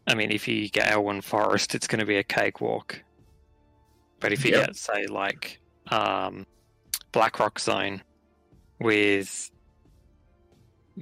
I 0.08 0.14
mean, 0.14 0.30
if 0.32 0.48
you 0.48 0.68
get 0.68 0.90
Elwynn 0.92 1.22
Forest, 1.22 1.74
it's 1.74 1.86
going 1.86 2.00
to 2.00 2.04
be 2.06 2.16
a 2.16 2.24
cakewalk. 2.24 3.00
But 4.20 4.32
if 4.32 4.44
you 4.44 4.50
Yep. 4.50 4.66
get, 4.66 4.76
say, 4.76 5.06
like 5.06 5.60
um, 5.90 6.44
Blackrock 7.12 7.58
Zone 7.60 8.02
with 8.80 9.50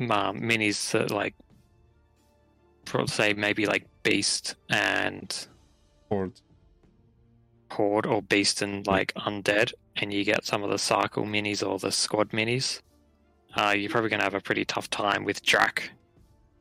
um, 0.01 0.41
minis 0.41 0.91
that, 0.93 1.11
like, 1.11 1.35
say 3.07 3.33
maybe 3.33 3.67
like 3.67 3.87
Beast 4.03 4.57
and 4.69 5.47
Horde. 6.09 6.41
Horde 7.71 8.07
or 8.07 8.23
Beast 8.23 8.63
and 8.63 8.87
like 8.87 9.13
Undead, 9.15 9.73
and 9.97 10.13
you 10.13 10.25
get 10.25 10.45
some 10.45 10.63
of 10.63 10.71
the 10.71 10.79
Cycle 10.79 11.25
minis 11.25 11.67
or 11.67 11.79
the 11.79 11.91
Squad 11.91 12.31
minis, 12.31 12.81
uh, 13.57 13.75
you're 13.77 13.91
probably 13.91 14.11
going 14.11 14.21
to 14.21 14.25
have 14.25 14.35
a 14.35 14.41
pretty 14.41 14.65
tough 14.65 14.91
time 14.91 15.25
with 15.25 15.43
Drac. 15.43 15.91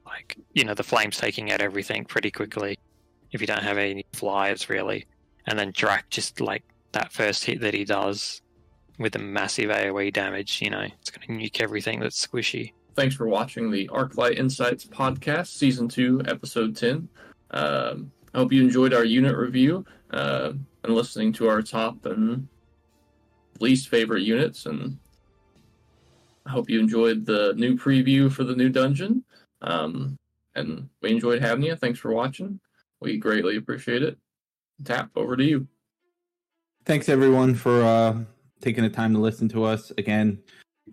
Like, 0.05 0.37
you 0.53 0.63
know, 0.63 0.73
the 0.73 0.83
Flames 0.83 1.17
taking 1.17 1.51
out 1.51 1.61
everything 1.61 2.05
pretty 2.05 2.31
quickly 2.31 2.77
if 3.31 3.41
you 3.41 3.47
don't 3.47 3.63
have 3.63 3.77
any 3.77 4.05
flyers, 4.13 4.69
really. 4.69 5.05
And 5.47 5.57
then 5.57 5.71
Drac, 5.71 6.09
just 6.09 6.39
like 6.39 6.63
that 6.91 7.11
first 7.11 7.43
hit 7.45 7.61
that 7.61 7.73
he 7.73 7.83
does 7.83 8.41
with 8.99 9.13
the 9.13 9.19
massive 9.19 9.69
AoE 9.69 10.13
damage, 10.13 10.61
you 10.61 10.69
know, 10.69 10.81
it's 10.81 11.09
going 11.09 11.39
to 11.39 11.43
nuke 11.43 11.61
everything 11.61 11.99
that's 11.99 12.25
squishy. 12.25 12.73
Thanks 12.95 13.15
for 13.15 13.27
watching 13.27 13.71
the 13.71 13.87
Arclight 13.87 14.37
Insights 14.37 14.85
podcast, 14.85 15.47
season 15.47 15.87
two, 15.87 16.21
episode 16.27 16.75
ten. 16.75 17.07
Um, 17.51 18.11
I 18.33 18.39
hope 18.39 18.51
you 18.51 18.61
enjoyed 18.61 18.93
our 18.93 19.05
unit 19.05 19.35
review 19.35 19.85
uh, 20.11 20.53
and 20.83 20.93
listening 20.93 21.33
to 21.33 21.47
our 21.47 21.61
top 21.61 22.05
and 22.05 22.47
least 23.59 23.89
favorite 23.89 24.23
units. 24.23 24.65
And 24.65 24.97
I 26.45 26.51
hope 26.51 26.69
you 26.69 26.79
enjoyed 26.79 27.25
the 27.25 27.53
new 27.55 27.77
preview 27.77 28.31
for 28.31 28.43
the 28.43 28.55
new 28.55 28.69
dungeon. 28.69 29.23
Um, 29.61 30.17
and 30.55 30.89
we 31.01 31.11
enjoyed 31.11 31.41
having 31.41 31.63
you. 31.63 31.75
Thanks 31.75 31.99
for 31.99 32.11
watching. 32.11 32.59
We 33.01 33.17
greatly 33.17 33.57
appreciate 33.57 34.03
it. 34.03 34.17
Tap 34.83 35.09
over 35.15 35.35
to 35.37 35.43
you. 35.43 35.67
Thanks 36.85 37.07
everyone 37.07 37.55
for 37.55 37.81
uh, 37.81 38.17
taking 38.63 38.83
the 38.83 38.89
time 38.89 39.13
to 39.13 39.19
listen 39.19 39.49
to 39.49 39.63
us 39.63 39.91
again. 39.97 40.39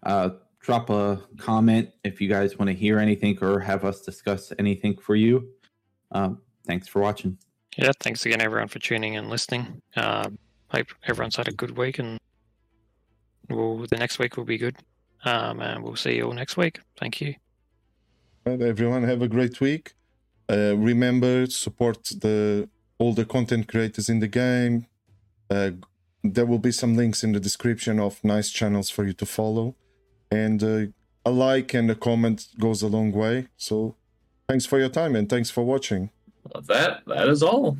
Uh, 0.03 0.31
drop 0.61 0.91
a 0.91 1.21
comment 1.39 1.89
if 2.05 2.21
you 2.21 2.29
guys 2.29 2.59
want 2.59 2.69
to 2.69 2.75
hear 2.75 2.99
anything 2.99 3.39
or 3.41 3.61
have 3.61 3.85
us 3.85 4.03
discuss 4.03 4.53
anything 4.59 4.97
for 4.97 5.15
you. 5.15 5.49
Um, 6.13 6.41
thanks 6.67 6.89
for 6.89 7.01
watching. 7.01 7.39
Yeah, 7.77 7.93
thanks 8.01 8.27
again, 8.27 8.41
everyone, 8.41 8.69
for 8.69 8.81
tuning 8.81 9.15
in 9.15 9.21
and 9.21 9.31
listening. 9.31 9.81
Uh, 9.97 10.29
hope 10.69 10.89
everyone's 11.07 11.37
had 11.37 11.49
a 11.49 11.53
good 11.53 11.77
week, 11.79 12.01
and 12.01 12.19
we'll, 13.49 13.87
the 13.87 13.97
next 13.97 14.19
week 14.19 14.37
will 14.37 14.45
be 14.45 14.59
good. 14.59 14.77
Um, 15.25 15.61
and 15.61 15.83
we'll 15.83 15.97
see 15.97 16.17
you 16.17 16.25
all 16.27 16.33
next 16.33 16.57
week. 16.57 16.81
Thank 16.99 17.21
you. 17.21 17.35
Right, 18.45 18.61
everyone, 18.61 19.05
have 19.05 19.23
a 19.23 19.29
great 19.29 19.61
week. 19.61 19.95
Uh, 20.51 20.75
remember, 20.77 21.47
support 21.47 22.03
the 22.21 22.69
all 22.99 23.15
the 23.15 23.25
content 23.25 23.69
creators 23.69 24.09
in 24.09 24.19
the 24.19 24.29
game. 24.29 24.87
Uh, 25.49 25.71
there 26.23 26.47
will 26.47 26.59
be 26.59 26.73
some 26.73 26.97
links 26.97 27.25
in 27.25 27.33
the 27.33 27.41
description 27.41 27.99
of 27.99 28.23
nice 28.23 28.51
channels 28.51 28.91
for 28.91 29.05
you 29.05 29.13
to 29.15 29.27
follow, 29.27 29.75
and 30.31 30.63
uh, 30.63 30.87
a 31.25 31.31
like 31.31 31.75
and 31.75 31.91
a 31.91 31.95
comment 31.95 32.49
goes 32.59 32.83
a 32.83 32.89
long 32.89 33.13
way. 33.13 33.49
So, 33.57 33.97
thanks 34.49 34.67
for 34.67 34.79
your 34.79 34.89
time 34.89 35.17
and 35.17 35.29
thanks 35.29 35.51
for 35.51 35.65
watching. 35.65 36.11
Well, 36.53 36.63
that 36.63 37.03
that 37.07 37.29
is 37.29 37.43
all. 37.43 37.79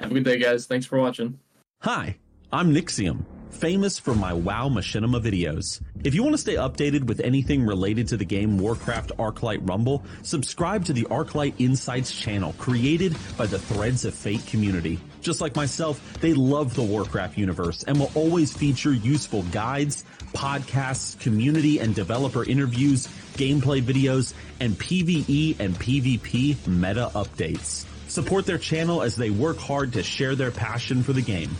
Have 0.00 0.10
a 0.10 0.14
good 0.14 0.24
day, 0.24 0.38
guys. 0.38 0.66
Thanks 0.66 0.86
for 0.86 0.98
watching. 0.98 1.38
Hi, 1.80 2.16
I'm 2.52 2.74
Nixxiom, 2.74 3.24
famous 3.52 3.98
for 3.98 4.14
my 4.14 4.32
WoW 4.32 4.68
Machinima 4.68 5.22
videos. 5.22 5.80
If 6.02 6.14
you 6.14 6.22
want 6.22 6.34
to 6.34 6.38
stay 6.38 6.56
updated 6.56 7.04
with 7.04 7.20
anything 7.20 7.64
related 7.64 8.08
to 8.08 8.16
the 8.16 8.24
game 8.24 8.58
Warcraft 8.58 9.12
Arclight 9.18 9.68
Rumble, 9.68 10.04
subscribe 10.22 10.84
to 10.86 10.92
the 10.92 11.04
Arclight 11.04 11.54
Insights 11.58 12.12
channel 12.12 12.54
created 12.58 13.16
by 13.36 13.46
the 13.46 13.58
Threads 13.58 14.04
of 14.04 14.14
Fate 14.14 14.44
community. 14.46 14.98
Just 15.20 15.40
like 15.40 15.54
myself, 15.54 16.00
they 16.20 16.34
love 16.34 16.74
the 16.74 16.82
Warcraft 16.82 17.38
universe 17.38 17.84
and 17.84 17.98
will 17.98 18.10
always 18.14 18.52
feature 18.52 18.92
useful 18.92 19.42
guides, 19.44 20.04
podcasts, 20.32 21.18
community 21.20 21.78
and 21.78 21.94
developer 21.94 22.44
interviews, 22.44 23.06
gameplay 23.34 23.80
videos, 23.80 24.34
and 24.60 24.74
PvE 24.74 25.60
and 25.60 25.74
PvP 25.76 26.66
meta 26.66 27.10
updates. 27.14 27.86
Support 28.08 28.44
their 28.44 28.58
channel 28.58 29.02
as 29.02 29.16
they 29.16 29.30
work 29.30 29.58
hard 29.58 29.92
to 29.94 30.02
share 30.02 30.34
their 30.34 30.50
passion 30.50 31.02
for 31.02 31.12
the 31.12 31.22
game. 31.22 31.50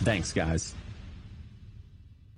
Thanks, 0.00 0.32
guys. 0.32 0.74